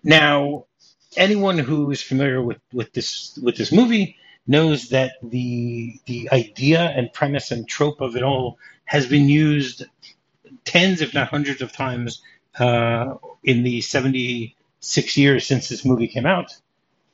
Now, 0.03 0.65
anyone 1.17 1.57
who 1.57 1.89
is 1.91 2.01
familiar 2.01 2.41
with, 2.41 2.59
with 2.71 2.93
this 2.93 3.37
with 3.41 3.57
this 3.57 3.71
movie 3.71 4.17
knows 4.45 4.89
that 4.89 5.13
the 5.23 5.99
the 6.05 6.29
idea 6.31 6.81
and 6.81 7.11
premise 7.11 7.51
and 7.51 7.67
trope 7.67 8.01
of 8.01 8.15
it 8.15 8.23
all 8.23 8.59
has 8.85 9.07
been 9.07 9.27
used 9.27 9.85
tens, 10.65 11.01
if 11.01 11.13
not 11.13 11.29
hundreds, 11.29 11.61
of 11.61 11.71
times 11.71 12.21
uh, 12.59 13.15
in 13.43 13.63
the 13.63 13.81
seventy 13.81 14.55
six 14.79 15.17
years 15.17 15.45
since 15.47 15.69
this 15.69 15.85
movie 15.85 16.07
came 16.07 16.25
out, 16.25 16.55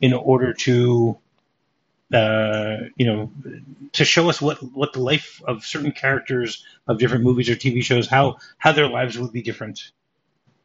in 0.02 0.13
order 0.13 0.54
to 0.54 1.17
uh, 2.13 2.78
you 2.95 3.06
know, 3.06 3.32
to 3.93 4.04
show 4.06 4.30
us 4.30 4.41
what 4.41 4.58
what 4.73 4.93
the 4.93 4.99
life 4.99 5.41
of 5.47 5.63
certain 5.65 5.91
characters 5.91 6.63
of 6.88 6.97
different 6.97 7.23
movies 7.23 7.49
or 7.49 7.56
TV 7.56 7.84
shows, 7.84 8.08
how 8.08 8.38
how 8.58 8.71
their 8.71 8.88
lives 8.89 9.17
would 9.19 9.32
be 9.32 9.41
different. 9.43 9.91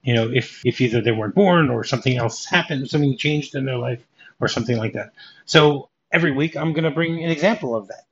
You 0.02 0.14
know, 0.14 0.30
if 0.32 0.62
if 0.64 0.80
either 0.80 1.00
they 1.02 1.12
weren't 1.12 1.34
born 1.34 1.70
or 1.70 1.84
something 1.84 2.16
else 2.16 2.46
happened, 2.46 2.90
something 2.90 3.16
changed 3.18 3.54
in 3.54 3.64
their 3.66 3.78
life, 3.78 4.04
or 4.40 4.48
something 4.48 4.76
like 4.78 4.94
that. 4.94 5.12
So 5.46 5.90
every 6.12 6.32
week, 6.32 6.56
I'm 6.56 6.72
going 6.72 6.84
to 6.84 6.90
bring 6.90 7.22
an 7.24 7.30
example 7.30 7.76
of 7.76 7.88
that. 7.88 8.04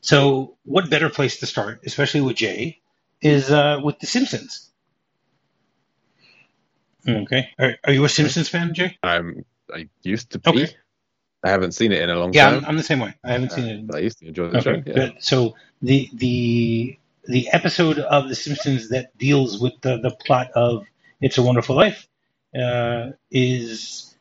So, 0.00 0.56
what 0.64 0.90
better 0.90 1.10
place 1.10 1.38
to 1.40 1.46
start, 1.46 1.80
especially 1.86 2.20
with 2.22 2.36
Jay, 2.36 2.80
is 3.20 3.50
uh, 3.50 3.80
with 3.82 3.98
The 4.00 4.06
Simpsons. 4.06 4.67
Okay, 7.08 7.48
are, 7.58 7.76
are 7.84 7.92
you 7.92 8.04
a 8.04 8.08
Simpsons 8.08 8.48
fan, 8.48 8.74
Jay? 8.74 8.96
I'm, 9.02 9.44
I 9.72 9.88
used 10.02 10.30
to 10.32 10.38
be. 10.38 10.50
Okay. 10.50 10.76
I 11.44 11.50
haven't 11.50 11.72
seen 11.72 11.92
it 11.92 12.02
in 12.02 12.10
a 12.10 12.18
long 12.18 12.32
Yeah, 12.32 12.48
time. 12.48 12.58
I'm, 12.58 12.64
I'm 12.70 12.76
the 12.76 12.82
same 12.82 13.00
way. 13.00 13.14
I 13.24 13.32
haven't 13.32 13.52
seen 13.52 13.66
it. 13.66 13.86
but 13.86 13.96
I 13.96 14.00
used 14.00 14.18
to 14.18 14.26
enjoy 14.26 14.48
the 14.50 14.58
Okay, 14.58 14.82
show. 14.82 14.92
Yeah. 15.00 15.10
So 15.20 15.54
the 15.82 16.10
the 16.14 16.98
the 17.24 17.48
episode 17.52 17.98
of 17.98 18.28
The 18.28 18.34
Simpsons 18.34 18.88
that 18.90 19.16
deals 19.18 19.60
with 19.60 19.74
the, 19.82 19.98
the 19.98 20.10
plot 20.10 20.50
of 20.54 20.86
It's 21.20 21.38
a 21.38 21.42
Wonderful 21.42 21.76
Life 21.76 22.08
uh, 22.58 23.10
is 23.30 24.16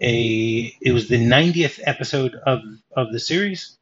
a 0.00 0.74
it 0.80 0.92
was 0.92 1.08
the 1.08 1.18
90th 1.18 1.80
episode 1.84 2.34
of 2.34 2.60
of 2.96 3.12
the 3.12 3.20
series. 3.20 3.78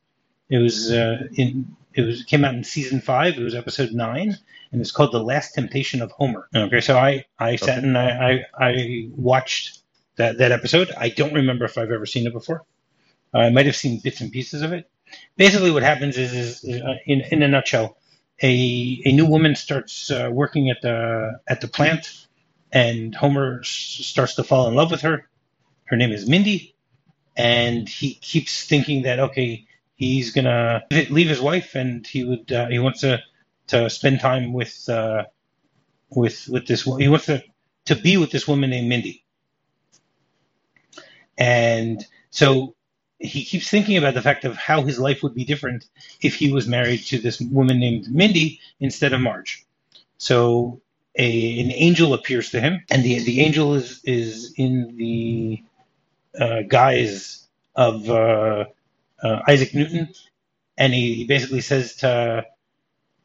It 0.49 0.59
was 0.59 0.91
uh, 0.93 1.29
in 1.35 1.77
it 1.95 2.03
was 2.03 2.25
came 2.25 2.45
out 2.45 2.55
in 2.55 2.65
season 2.65 3.01
five. 3.01 3.37
It 3.39 3.43
was 3.43 3.55
episode 3.55 3.93
nine, 3.93 4.37
and 4.73 4.81
it's 4.81 4.93
called 4.93 5.13
The 5.13 5.23
Last 5.23 5.55
Temptation 5.55 6.03
of 6.03 6.13
Homer. 6.13 6.49
Okay, 6.55 6.81
so 6.81 6.99
I 6.99 7.27
I 7.39 7.57
sat 7.57 7.79
Okay. 7.79 7.87
and 7.87 7.99
I, 7.99 8.45
I 8.61 8.67
I 8.69 9.09
watched 9.11 9.81
that 10.17 10.39
that 10.39 10.53
episode. 10.53 10.91
I 10.97 11.11
don't 11.11 11.35
remember 11.35 11.65
if 11.67 11.79
I've 11.79 11.91
ever 11.93 12.07
seen 12.07 12.27
it 12.27 12.33
before. 12.33 12.65
I 13.35 13.51
might 13.51 13.67
have 13.67 13.77
seen 13.77 14.01
bits 14.01 14.21
and 14.21 14.33
pieces 14.33 14.63
of 14.63 14.73
it. 14.73 14.91
Basically, 15.37 15.71
what 15.71 15.83
happens 15.83 16.19
is, 16.19 16.35
is 16.65 16.83
uh, 16.83 16.95
in 17.07 17.23
in 17.33 17.43
a 17.43 17.49
nutshell, 17.49 17.97
a 18.43 19.03
a 19.07 19.13
new 19.13 19.27
woman 19.27 19.55
starts 19.57 20.11
uh, 20.11 20.31
working 20.33 20.71
at 20.71 20.83
the 20.83 21.41
at 21.49 21.61
the 21.61 21.69
plant, 21.69 22.27
and 22.73 23.15
Homer 23.15 23.61
s- 23.61 23.69
starts 23.69 24.37
to 24.37 24.45
fall 24.45 24.69
in 24.69 24.75
love 24.75 24.91
with 24.91 25.03
her. 25.03 25.29
Her 25.87 25.97
name 25.97 26.13
is 26.13 26.29
Mindy, 26.29 26.77
and 27.37 27.89
he 27.89 28.15
keeps 28.15 28.67
thinking 28.67 29.03
that 29.03 29.21
okay, 29.21 29.67
he's 30.03 30.33
gonna 30.33 30.83
leave 31.11 31.29
his 31.29 31.41
wife, 31.41 31.75
and 31.75 32.07
he 32.07 32.25
would 32.25 32.51
uh, 32.53 32.69
he 32.69 32.79
wants 32.79 33.01
to 33.01 33.23
to 33.69 33.89
spend 33.89 34.21
time 34.21 34.53
with 34.53 34.89
uh, 34.89 35.25
with 36.11 36.49
with 36.49 36.67
this. 36.67 36.83
He 36.83 37.09
wants 37.09 37.27
to 37.27 37.43
to 37.87 37.95
be 37.95 38.17
with 38.17 38.31
this 38.31 38.49
woman 38.49 38.71
named 38.71 38.89
Mindy, 38.89 39.25
and 41.39 42.05
so 42.31 42.75
he 43.19 43.45
keeps 43.45 43.71
thinking 43.71 43.97
about 43.97 44.15
the 44.15 44.23
fact 44.23 44.45
of 44.45 44.57
how 44.57 44.83
his 44.83 44.99
life 44.99 45.23
would 45.23 45.35
be 45.35 45.45
different 45.45 45.87
if 46.21 46.35
he 46.35 46.53
was 46.53 46.67
married 46.67 47.05
to 47.07 47.19
this 47.19 47.41
woman 47.41 47.79
named 47.79 48.13
Mindy 48.13 48.61
instead 48.81 49.13
of 49.13 49.21
Marge. 49.21 49.65
So 50.19 50.81
a, 51.17 51.61
an 51.61 51.71
angel 51.71 52.15
appears 52.15 52.51
to 52.51 52.61
him, 52.61 52.83
and 52.91 53.05
the 53.05 53.21
the 53.21 53.41
angel 53.41 53.75
is 53.75 54.01
is 54.05 54.55
in 54.57 54.97
the 54.97 55.63
uh, 56.39 56.63
guise 56.63 57.47
of 57.77 58.09
uh, 58.11 58.65
uh, 59.23 59.41
Isaac 59.49 59.75
Newton, 59.75 60.09
and 60.77 60.93
he 60.93 61.25
basically 61.27 61.61
says 61.61 61.97
to 61.97 62.45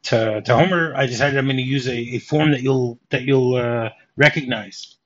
to, 0.04 0.40
to 0.42 0.56
Homer, 0.56 0.94
"I 0.94 1.06
decided 1.06 1.38
I'm 1.38 1.46
going 1.46 1.56
to 1.56 1.62
use 1.62 1.88
a, 1.88 1.96
a 1.96 2.18
form 2.18 2.52
that 2.52 2.62
you'll 2.62 2.98
that 3.10 3.22
you'll 3.22 3.56
uh, 3.56 3.90
recognize." 4.16 4.96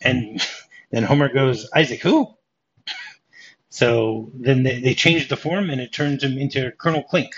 And 0.00 0.40
then 0.90 1.04
Homer 1.04 1.32
goes, 1.32 1.68
"Isaac 1.74 2.00
who?" 2.02 2.34
So 3.70 4.30
then 4.34 4.62
they, 4.62 4.80
they 4.80 4.94
changed 4.94 5.28
the 5.30 5.36
form, 5.36 5.68
and 5.68 5.80
it 5.80 5.92
turns 5.92 6.22
him 6.22 6.38
into 6.38 6.70
Colonel 6.78 7.02
Klink 7.02 7.34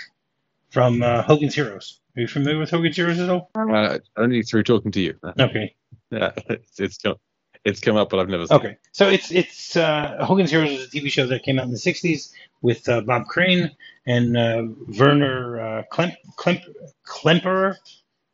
from 0.69 1.01
uh, 1.01 1.23
Hogan's 1.23 1.55
Heroes. 1.55 1.99
Are 2.15 2.21
you 2.21 2.27
familiar 2.27 2.59
with 2.59 2.69
Hogan's 2.69 2.95
Heroes 2.95 3.19
at 3.19 3.27
all? 3.27 3.49
Uh, 3.55 3.97
only 4.17 4.43
through 4.43 4.61
talking 4.61 4.91
to 4.91 5.01
you. 5.01 5.19
Okay. 5.39 5.73
Yeah, 6.09 6.31
it's, 6.47 6.79
it's 6.79 6.97
it's 7.67 7.81
come 7.81 7.97
up, 7.97 8.09
but 8.09 8.19
I've 8.19 8.29
never 8.29 8.47
seen. 8.47 8.55
It. 8.55 8.59
Okay, 8.59 8.77
so 8.93 9.09
it's 9.09 9.29
it's 9.31 9.75
uh, 9.75 10.23
Hogan's 10.25 10.51
Heroes 10.51 10.71
was 10.71 10.85
a 10.85 10.89
TV 10.89 11.11
show 11.11 11.27
that 11.27 11.43
came 11.43 11.59
out 11.59 11.65
in 11.65 11.71
the 11.71 11.77
'60s 11.77 12.31
with 12.61 12.87
uh, 12.87 13.01
Bob 13.01 13.27
Crane 13.27 13.71
and 14.05 14.37
uh, 14.37 14.63
Werner 14.97 15.59
uh, 15.59 15.83
Klemp, 15.91 16.15
Klemp, 16.37 16.61
Klemperer 17.05 17.75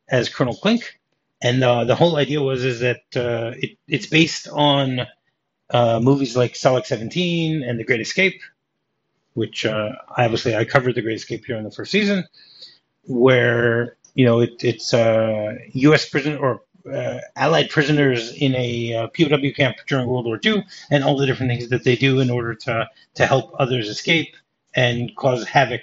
as 0.07 0.29
Colonel 0.29 0.55
Klink, 0.55 0.99
and 1.41 1.63
uh, 1.63 1.83
the 1.83 1.95
whole 1.95 2.15
idea 2.15 2.41
was 2.41 2.63
is 2.63 2.81
that 2.81 3.01
uh, 3.15 3.53
it, 3.57 3.77
it's 3.87 4.05
based 4.05 4.47
on 4.47 5.01
uh, 5.71 5.99
movies 5.99 6.37
like 6.37 6.53
Stalag 6.53 6.85
17 6.85 7.63
and 7.63 7.79
The 7.79 7.83
Great 7.83 8.01
Escape, 8.01 8.39
which 9.33 9.65
uh, 9.65 9.93
obviously 10.15 10.55
I 10.55 10.65
covered 10.65 10.93
The 10.93 11.01
Great 11.01 11.15
Escape 11.15 11.45
here 11.45 11.57
in 11.57 11.63
the 11.63 11.71
first 11.71 11.91
season, 11.91 12.25
where 13.05 13.97
you 14.13 14.25
know 14.25 14.41
it, 14.41 14.63
it's 14.63 14.93
uh, 14.93 15.55
U.S. 15.71 16.07
prison 16.07 16.37
or 16.37 16.61
uh, 16.91 17.19
Allied 17.35 17.69
prisoners 17.69 18.33
in 18.33 18.55
a 18.55 18.93
uh, 18.93 19.07
POW 19.07 19.51
camp 19.55 19.77
during 19.87 20.07
World 20.07 20.25
War 20.25 20.39
II, 20.43 20.65
and 20.91 21.03
all 21.03 21.17
the 21.17 21.25
different 21.25 21.51
things 21.51 21.69
that 21.69 21.83
they 21.83 21.95
do 21.95 22.19
in 22.19 22.29
order 22.29 22.55
to 22.55 22.89
to 23.15 23.25
help 23.25 23.53
others 23.59 23.89
escape 23.89 24.35
and 24.75 25.15
cause 25.15 25.47
havoc 25.47 25.81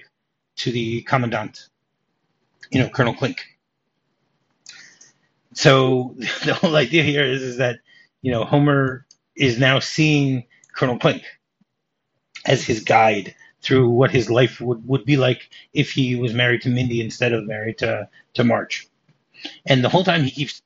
to 0.57 0.73
the 0.73 1.03
commandant, 1.03 1.69
you 2.71 2.81
know, 2.81 2.89
Colonel 2.89 3.15
Klink. 3.15 3.41
So 5.55 6.15
the 6.45 6.55
whole 6.55 6.77
idea 6.77 7.03
here 7.03 7.25
is, 7.25 7.43
is 7.43 7.57
that 7.59 7.81
you 8.23 8.31
know 8.31 8.45
Homer 8.45 9.07
is 9.37 9.59
now 9.59 9.79
seeing 9.79 10.45
Colonel 10.75 10.99
Klink 10.99 11.23
as 12.47 12.65
his 12.65 12.81
guide 12.81 13.35
through 13.63 13.91
what 13.91 14.11
his 14.11 14.31
life 14.31 14.61
would, 14.61 14.87
would 14.87 15.05
be 15.05 15.17
like 15.17 15.51
if 15.73 15.93
he 15.93 16.17
was 16.17 16.33
married 16.33 16.63
to 16.63 16.69
Mindy 16.69 17.01
instead 17.01 17.33
of 17.33 17.47
married 17.47 17.79
to, 17.79 18.09
to 18.35 18.45
Marge. 18.45 18.89
And 19.67 19.85
the 19.85 19.89
whole 19.89 20.05
time 20.05 20.23
he 20.23 20.31
keeps 20.31 20.63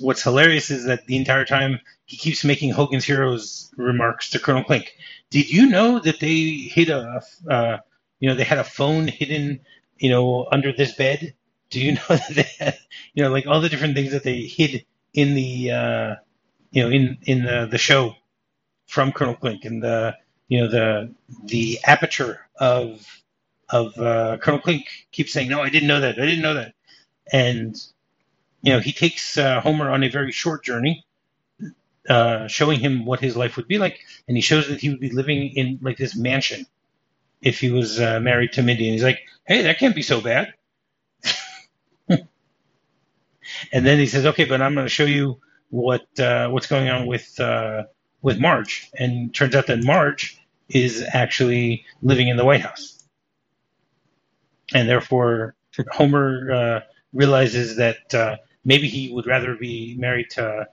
what's 0.00 0.22
hilarious 0.22 0.70
is 0.70 0.84
that 0.84 1.06
the 1.06 1.16
entire 1.16 1.44
time 1.44 1.80
he 2.04 2.16
keeps 2.16 2.44
making 2.44 2.72
Hogan's 2.72 3.04
Heroes 3.04 3.72
remarks 3.76 4.30
to 4.30 4.38
Colonel 4.38 4.64
Klink. 4.64 4.94
Did 5.30 5.50
you 5.50 5.66
know 5.66 5.98
that 5.98 6.20
they 6.20 6.68
hid 6.72 6.90
a, 6.90 7.22
uh, 7.48 7.78
you 8.20 8.28
know, 8.28 8.34
they 8.34 8.44
had 8.44 8.58
a 8.58 8.64
phone 8.64 9.08
hidden, 9.08 9.60
you 9.98 10.10
know, 10.10 10.46
under 10.50 10.72
this 10.72 10.94
bed? 10.94 11.34
Do 11.70 11.80
you 11.80 11.92
know 11.94 12.00
that 12.08 12.34
they 12.34 12.48
had, 12.58 12.78
you 13.14 13.24
know, 13.24 13.30
like 13.30 13.46
all 13.46 13.60
the 13.60 13.68
different 13.68 13.94
things 13.94 14.12
that 14.12 14.22
they 14.22 14.42
hid 14.42 14.84
in 15.14 15.34
the, 15.34 15.70
uh, 15.70 16.14
you 16.70 16.82
know, 16.82 16.90
in 16.90 17.18
in 17.22 17.44
the, 17.44 17.68
the 17.70 17.78
show 17.78 18.14
from 18.86 19.12
Colonel 19.12 19.34
Klink 19.34 19.64
and 19.64 19.82
the 19.82 20.16
you 20.48 20.60
know 20.60 20.68
the 20.68 21.14
the 21.44 21.78
aperture 21.84 22.40
of 22.56 23.04
of 23.68 23.98
uh, 23.98 24.38
Colonel 24.38 24.60
Klink 24.60 24.86
keeps 25.10 25.32
saying, 25.32 25.48
"No, 25.48 25.60
I 25.60 25.70
didn't 25.70 25.88
know 25.88 26.00
that. 26.00 26.18
I 26.18 26.26
didn't 26.26 26.42
know 26.42 26.54
that," 26.54 26.74
and 27.32 27.76
you 28.66 28.72
know 28.72 28.80
he 28.80 28.92
takes 28.92 29.38
uh, 29.38 29.60
Homer 29.60 29.90
on 29.90 30.02
a 30.02 30.08
very 30.08 30.32
short 30.32 30.64
journey, 30.64 31.04
uh, 32.08 32.48
showing 32.48 32.80
him 32.80 33.06
what 33.06 33.20
his 33.20 33.36
life 33.36 33.56
would 33.56 33.68
be 33.68 33.78
like, 33.78 34.00
and 34.26 34.36
he 34.36 34.40
shows 34.40 34.66
that 34.66 34.80
he 34.80 34.88
would 34.88 34.98
be 34.98 35.10
living 35.10 35.52
in 35.54 35.78
like 35.82 35.96
this 35.96 36.16
mansion 36.16 36.66
if 37.40 37.60
he 37.60 37.70
was 37.70 38.00
uh, 38.00 38.18
married 38.18 38.52
to 38.54 38.64
Mindy, 38.64 38.86
and 38.88 38.94
he's 38.94 39.04
like, 39.04 39.20
"Hey, 39.44 39.62
that 39.62 39.78
can't 39.78 39.94
be 39.94 40.02
so 40.02 40.20
bad." 40.20 40.52
and 42.08 42.26
then 43.70 44.00
he 44.00 44.06
says, 44.06 44.26
"Okay, 44.26 44.46
but 44.46 44.60
I'm 44.60 44.74
going 44.74 44.84
to 44.84 44.90
show 44.90 45.04
you 45.04 45.40
what 45.70 46.08
uh, 46.18 46.48
what's 46.48 46.66
going 46.66 46.88
on 46.88 47.06
with 47.06 47.38
uh, 47.38 47.84
with 48.20 48.40
Marge, 48.40 48.90
and 48.98 49.32
turns 49.32 49.54
out 49.54 49.68
that 49.68 49.84
Marge 49.84 50.40
is 50.68 51.06
actually 51.12 51.84
living 52.02 52.26
in 52.26 52.36
the 52.36 52.44
White 52.44 52.62
House, 52.62 53.00
and 54.74 54.88
therefore 54.88 55.54
Homer 55.92 56.50
uh, 56.52 56.80
realizes 57.12 57.76
that 57.76 58.12
uh, 58.12 58.38
maybe 58.66 58.88
he 58.88 59.12
would 59.14 59.26
rather 59.28 59.56
be 59.56 59.96
married 59.98 60.30
to, 60.32 60.68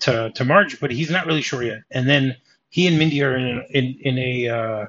to 0.00 0.32
to 0.34 0.44
Marge, 0.46 0.80
but 0.80 0.92
he's 0.92 1.10
not 1.10 1.26
really 1.26 1.42
sure 1.42 1.62
yet. 1.62 1.82
And 1.90 2.08
then 2.08 2.36
he 2.70 2.86
and 2.88 2.98
Mindy 2.98 3.22
are 3.24 3.36
in 3.36 3.64
in, 3.70 3.98
in 4.02 4.18
a 4.18 4.48
uh, 4.48 4.86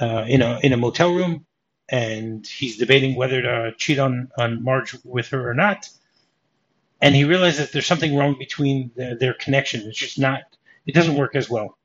uh, 0.00 0.24
in 0.28 0.42
a 0.42 0.60
in 0.62 0.72
a 0.74 0.78
motel 0.78 1.14
room, 1.14 1.46
and 1.90 2.46
he's 2.46 2.78
debating 2.78 3.16
whether 3.16 3.42
to 3.42 3.72
cheat 3.78 3.98
on 4.00 4.30
on 4.38 4.64
Marge 4.64 4.96
with 5.04 5.28
her 5.28 5.50
or 5.50 5.54
not 5.54 5.86
and 7.02 7.16
he 7.16 7.24
realizes 7.24 7.60
that 7.60 7.72
there's 7.74 7.86
something 7.86 8.16
wrong 8.16 8.36
between 8.38 8.92
the, 8.96 9.16
their 9.20 9.34
connection. 9.34 9.82
It's 9.82 9.98
just 9.98 10.20
not. 10.20 10.42
It 10.86 10.96
doesn't 10.96 11.16
work 11.16 11.36
as 11.36 11.50
well. 11.50 11.78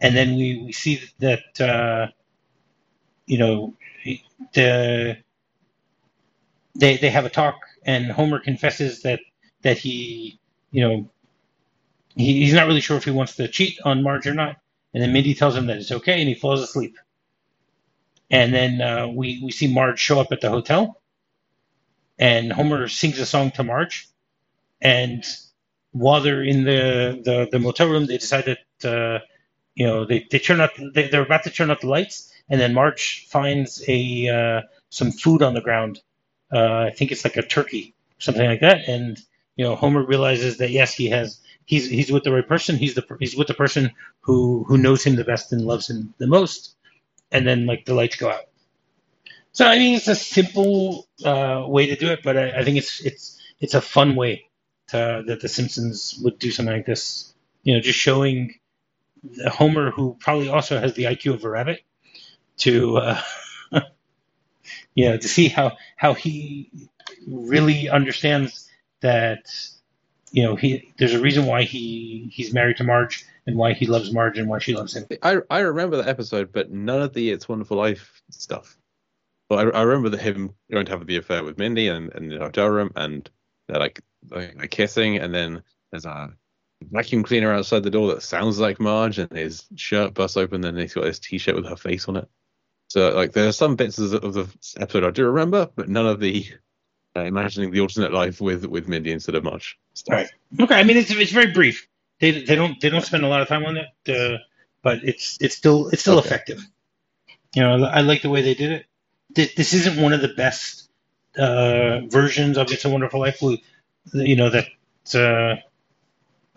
And 0.00 0.16
then 0.16 0.36
we, 0.36 0.62
we 0.66 0.72
see 0.72 1.02
that 1.20 1.60
uh, 1.60 2.08
you 3.26 3.38
know 3.38 3.74
the 4.54 5.18
they 6.76 6.98
they 6.98 7.10
have 7.10 7.26
a 7.26 7.30
talk, 7.30 7.56
and 7.88 8.12
Homer 8.12 8.40
confesses 8.40 9.02
that 9.02 9.20
that 9.64 9.78
he 9.78 10.40
you 10.72 10.82
know 10.88 11.10
he, 12.16 12.44
he's 12.44 12.54
not 12.54 12.68
really 12.68 12.82
sure 12.82 12.98
if 12.98 13.04
he 13.04 13.12
wants 13.12 13.36
to 13.36 13.48
cheat 13.48 13.78
on 13.84 14.04
Marge 14.04 14.28
or 14.28 14.34
not. 14.34 14.58
And 14.94 15.02
then 15.02 15.12
Mindy 15.12 15.34
tells 15.34 15.56
him 15.56 15.66
that 15.68 15.78
it's 15.78 15.92
okay, 15.92 16.20
and 16.20 16.28
he 16.28 16.34
falls 16.36 16.62
asleep. 16.62 16.96
And 18.30 18.54
then 18.54 18.82
uh, 18.82 19.08
we 19.08 19.40
we 19.44 19.52
see 19.52 19.72
Marge 19.72 20.00
show 20.00 20.20
up 20.20 20.32
at 20.32 20.40
the 20.42 20.50
hotel 20.50 20.94
and 22.18 22.52
Homer 22.52 22.88
sings 22.88 23.20
a 23.20 23.26
song 23.26 23.52
to 23.52 23.64
Marge, 23.64 24.08
and 24.80 25.24
while 25.92 26.22
they're 26.22 26.44
in 26.44 26.64
the 26.64 27.20
the, 27.24 27.48
the 27.52 27.58
motel 27.58 27.88
room, 27.88 28.06
they 28.06 28.18
decide 28.18 28.46
that 28.46 28.90
uh, 28.90 29.20
you 29.74 29.86
know 29.86 30.06
they, 30.06 30.26
they 30.30 30.38
turn 30.40 30.60
out 30.60 30.70
they, 30.94 31.08
they're 31.08 31.22
about 31.24 31.44
to 31.44 31.50
turn 31.50 31.70
out 31.70 31.82
the 31.82 31.88
lights, 31.88 32.32
and 32.50 32.60
then 32.60 32.74
Marge 32.74 33.26
finds 33.28 33.84
a 33.88 34.28
uh, 34.28 34.62
some 34.90 35.12
food 35.12 35.42
on 35.42 35.54
the 35.54 35.62
ground. 35.62 36.00
Uh, 36.52 36.86
I 36.88 36.90
think 36.90 37.12
it's 37.12 37.24
like 37.24 37.36
a 37.36 37.42
turkey, 37.42 37.94
something 38.18 38.46
like 38.46 38.60
that, 38.60 38.88
and 38.88 39.20
you 39.56 39.64
know 39.64 39.76
Homer 39.76 40.02
realizes 40.02 40.58
that 40.58 40.70
yes, 40.70 40.94
he 40.94 41.10
has 41.10 41.40
he's 41.66 41.88
he's 41.88 42.10
with 42.10 42.24
the 42.24 42.32
right 42.32 42.46
person. 42.46 42.76
He's 42.76 42.94
the 42.94 43.04
he's 43.20 43.36
with 43.36 43.48
the 43.48 43.54
person 43.54 43.92
who 44.20 44.64
who 44.64 44.78
knows 44.78 45.04
him 45.04 45.16
the 45.16 45.24
best 45.24 45.52
and 45.52 45.62
loves 45.62 45.90
him 45.90 46.14
the 46.18 46.26
most, 46.26 46.74
and 47.30 47.46
then 47.46 47.66
like 47.66 47.84
the 47.84 47.94
lights 47.94 48.16
go 48.16 48.30
out. 48.30 48.44
So 49.52 49.66
I 49.66 49.78
mean, 49.78 49.96
it's 49.96 50.08
a 50.08 50.14
simple 50.14 51.06
uh, 51.24 51.64
way 51.66 51.86
to 51.86 51.96
do 51.96 52.10
it, 52.10 52.20
but 52.22 52.36
I, 52.36 52.60
I, 52.60 52.64
think 52.64 52.78
it's 52.78 53.04
it's 53.04 53.40
it's 53.60 53.74
a 53.74 53.80
fun 53.80 54.16
way 54.16 54.46
to, 54.88 55.24
that 55.26 55.40
the 55.40 55.48
Simpsons 55.48 56.18
would 56.22 56.38
do 56.38 56.50
something 56.50 56.74
like 56.74 56.86
this. 56.86 57.34
You 57.62 57.74
know, 57.74 57.80
just 57.80 57.98
showing 57.98 58.54
Homer, 59.46 59.90
who 59.90 60.16
probably 60.20 60.48
also 60.48 60.78
has 60.80 60.94
the 60.94 61.04
IQ 61.04 61.34
of 61.34 61.44
a 61.44 61.50
rabbit, 61.50 61.82
to 62.58 62.98
uh, 62.98 63.20
you 64.94 65.08
know 65.08 65.16
to 65.16 65.28
see 65.28 65.48
how 65.48 65.76
how 65.96 66.14
he 66.14 66.70
really 67.26 67.88
understands 67.88 68.68
that 69.00 69.50
you 70.32 70.42
know 70.42 70.56
he 70.56 70.92
there's 70.98 71.14
a 71.14 71.20
reason 71.20 71.46
why 71.46 71.62
he 71.62 72.30
he's 72.32 72.52
married 72.52 72.76
to 72.76 72.84
Marge 72.84 73.24
and 73.46 73.56
why 73.56 73.72
he 73.72 73.86
loves 73.86 74.12
Marge 74.12 74.38
and 74.38 74.48
why 74.48 74.58
she 74.58 74.74
loves 74.74 74.94
him. 74.94 75.06
I 75.22 75.38
I 75.50 75.60
remember 75.60 75.96
that 75.96 76.08
episode, 76.08 76.52
but 76.52 76.70
none 76.70 77.02
of 77.02 77.14
the 77.14 77.30
It's 77.30 77.48
Wonderful 77.48 77.76
Life 77.76 78.22
stuff. 78.30 78.76
But 79.48 79.74
I, 79.74 79.78
I 79.78 79.82
remember 79.82 80.10
that 80.10 80.20
him 80.20 80.54
going 80.70 80.84
to 80.86 80.92
have 80.92 81.06
the 81.06 81.16
affair 81.16 81.42
with 81.42 81.58
Mindy 81.58 81.88
and, 81.88 82.12
and 82.14 82.30
in 82.30 82.38
the 82.38 82.44
hotel 82.44 82.68
room, 82.68 82.92
and 82.94 83.28
they're 83.66 83.78
like, 83.78 84.02
like 84.30 84.70
kissing, 84.70 85.16
and 85.16 85.34
then 85.34 85.62
there's 85.90 86.04
a 86.04 86.34
vacuum 86.82 87.22
cleaner 87.22 87.52
outside 87.52 87.82
the 87.82 87.90
door 87.90 88.08
that 88.08 88.22
sounds 88.22 88.58
like 88.58 88.80
Marge, 88.80 89.18
and 89.18 89.32
his 89.32 89.64
shirt 89.76 90.12
busts 90.12 90.36
open, 90.36 90.64
and 90.64 90.78
he's 90.78 90.92
got 90.92 91.04
this 91.04 91.18
T-shirt 91.18 91.56
with 91.56 91.66
her 91.66 91.76
face 91.76 92.06
on 92.08 92.16
it. 92.16 92.28
So 92.88 93.10
like 93.10 93.32
there 93.32 93.48
are 93.48 93.52
some 93.52 93.76
bits 93.76 93.98
of 93.98 94.10
the 94.10 94.48
episode 94.78 95.04
I 95.04 95.10
do 95.10 95.26
remember, 95.26 95.68
but 95.74 95.88
none 95.88 96.06
of 96.06 96.20
the 96.20 96.46
uh, 97.16 97.20
imagining 97.20 97.70
the 97.70 97.80
alternate 97.80 98.12
life 98.12 98.40
with 98.40 98.64
with 98.66 98.88
Mindy 98.88 99.12
instead 99.12 99.34
of 99.34 99.44
Marge. 99.44 99.78
Stuff. 99.94 100.14
Right. 100.14 100.28
Okay. 100.60 100.74
I 100.74 100.84
mean, 100.84 100.96
it's 100.96 101.10
it's 101.10 101.32
very 101.32 101.52
brief. 101.52 101.88
They 102.20 102.42
they 102.42 102.56
don't 102.56 102.80
they 102.80 102.90
don't 102.90 103.04
spend 103.04 103.24
a 103.24 103.28
lot 103.28 103.42
of 103.42 103.48
time 103.48 103.64
on 103.64 103.76
it, 103.76 103.88
uh, 104.08 104.38
but 104.82 105.04
it's 105.04 105.38
it's 105.40 105.56
still 105.56 105.88
it's 105.88 106.02
still 106.02 106.18
okay. 106.18 106.26
effective. 106.28 106.66
You 107.54 107.62
know, 107.62 107.84
I 107.84 108.00
like 108.00 108.22
the 108.22 108.30
way 108.30 108.42
they 108.42 108.54
did 108.54 108.72
it 108.72 108.86
this 109.34 109.72
isn't 109.74 110.00
one 110.00 110.12
of 110.12 110.20
the 110.20 110.28
best 110.28 110.88
uh, 111.36 112.00
versions 112.08 112.58
of 112.58 112.70
It's 112.72 112.84
a 112.84 112.88
Wonderful 112.88 113.20
Life. 113.20 113.42
You 114.12 114.36
know 114.36 114.50
that 114.50 114.66
uh, 115.14 115.60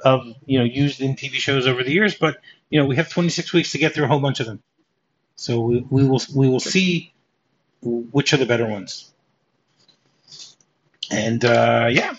of 0.04 0.26
you 0.46 0.60
know 0.60 0.66
used 0.66 1.02
in 1.02 1.16
TV 1.16 1.34
shows 1.34 1.68
over 1.68 1.84
the 1.84 1.92
years, 1.92 2.16
but 2.16 2.38
you 2.70 2.80
know, 2.80 2.86
we 2.86 2.96
have 2.96 3.10
26 3.10 3.52
weeks 3.54 3.74
to 3.74 3.78
get 3.78 3.94
through 3.94 4.06
a 4.06 4.08
whole 4.08 4.22
bunch 4.22 4.40
of 4.40 4.46
them. 4.46 4.64
So 5.42 5.60
we, 5.62 5.80
we 5.90 6.08
will 6.08 6.22
we 6.36 6.48
will 6.48 6.60
see 6.60 7.14
which 7.82 8.32
are 8.32 8.38
the 8.38 8.46
better 8.46 8.68
ones. 8.68 9.12
And 11.10 11.44
uh, 11.44 11.88
yeah. 11.92 12.14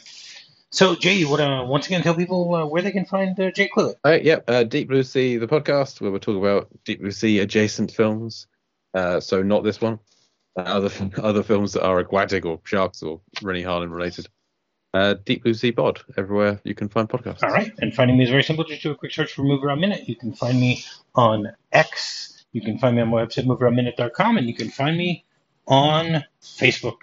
So 0.71 0.97
Jay, 0.97 1.15
you 1.15 1.29
want 1.29 1.41
to 1.41 1.65
once 1.71 1.87
again 1.87 2.03
tell 2.03 2.17
people 2.17 2.53
uh, 2.53 2.67
where 2.67 2.83
they 2.83 2.91
can 2.91 3.05
find 3.05 3.39
uh, 3.39 3.53
Jay 3.53 3.69
Cluitt? 3.69 3.95
Uh, 4.05 4.19
yep, 4.21 4.43
uh, 4.49 4.65
Deep 4.65 4.89
Blue 4.89 5.05
Sea, 5.05 5.37
the 5.37 5.47
podcast 5.47 6.01
where 6.01 6.11
we're 6.11 6.19
talking 6.19 6.41
about 6.41 6.69
Deep 6.85 7.01
Blue 7.01 7.13
Sea 7.13 7.39
adjacent 7.39 7.93
films. 7.93 8.49
Uh, 8.93 9.21
so 9.21 9.41
not 9.41 9.63
this 9.63 9.81
one. 9.81 10.01
Other 10.57 10.91
other 11.23 11.45
films 11.45 11.75
that 11.75 11.85
are 11.85 12.01
aquatic 12.01 12.45
or 12.45 12.61
sharks 12.65 13.05
or 13.05 13.21
Renny 13.41 13.63
Harlin 13.63 13.93
related. 13.93 14.27
Uh, 14.93 15.15
Deep 15.25 15.45
Blue 15.45 15.55
Sea 15.55 15.71
Bod, 15.71 16.01
everywhere 16.17 16.61
you 16.65 16.75
can 16.75 16.89
find 16.89 17.09
podcasts. 17.09 17.45
All 17.45 17.51
right. 17.51 17.73
And 17.79 17.95
finding 17.95 18.19
me 18.19 18.25
is 18.25 18.31
very 18.31 18.43
simple. 18.43 18.65
Just 18.65 18.83
do 18.83 18.91
a 18.91 18.97
quick 18.97 19.13
search 19.13 19.33
for 19.33 19.43
MovieRob 19.43 19.79
Minute. 19.79 20.09
You 20.09 20.17
can 20.17 20.33
find 20.33 20.61
me 20.61 20.85
on 21.15 21.53
X. 21.71 22.32
You 22.53 22.61
can 22.61 22.79
find 22.79 22.97
me 22.97 23.03
on 23.03 23.09
my 23.09 23.25
website, 23.25 23.47
movierobminute.com, 23.47 24.37
and 24.37 24.47
you 24.47 24.55
can 24.55 24.69
find 24.71 24.97
me 24.97 25.25
on 25.67 26.25
Facebook. 26.43 27.01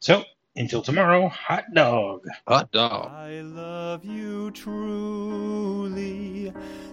So 0.00 0.24
until 0.56 0.82
tomorrow, 0.82 1.28
hot 1.28 1.64
dog. 1.74 2.26
Hot 2.48 2.70
dog. 2.72 3.10
I 3.10 3.40
love 3.42 4.04
you 4.04 4.50
truly, 4.50 4.92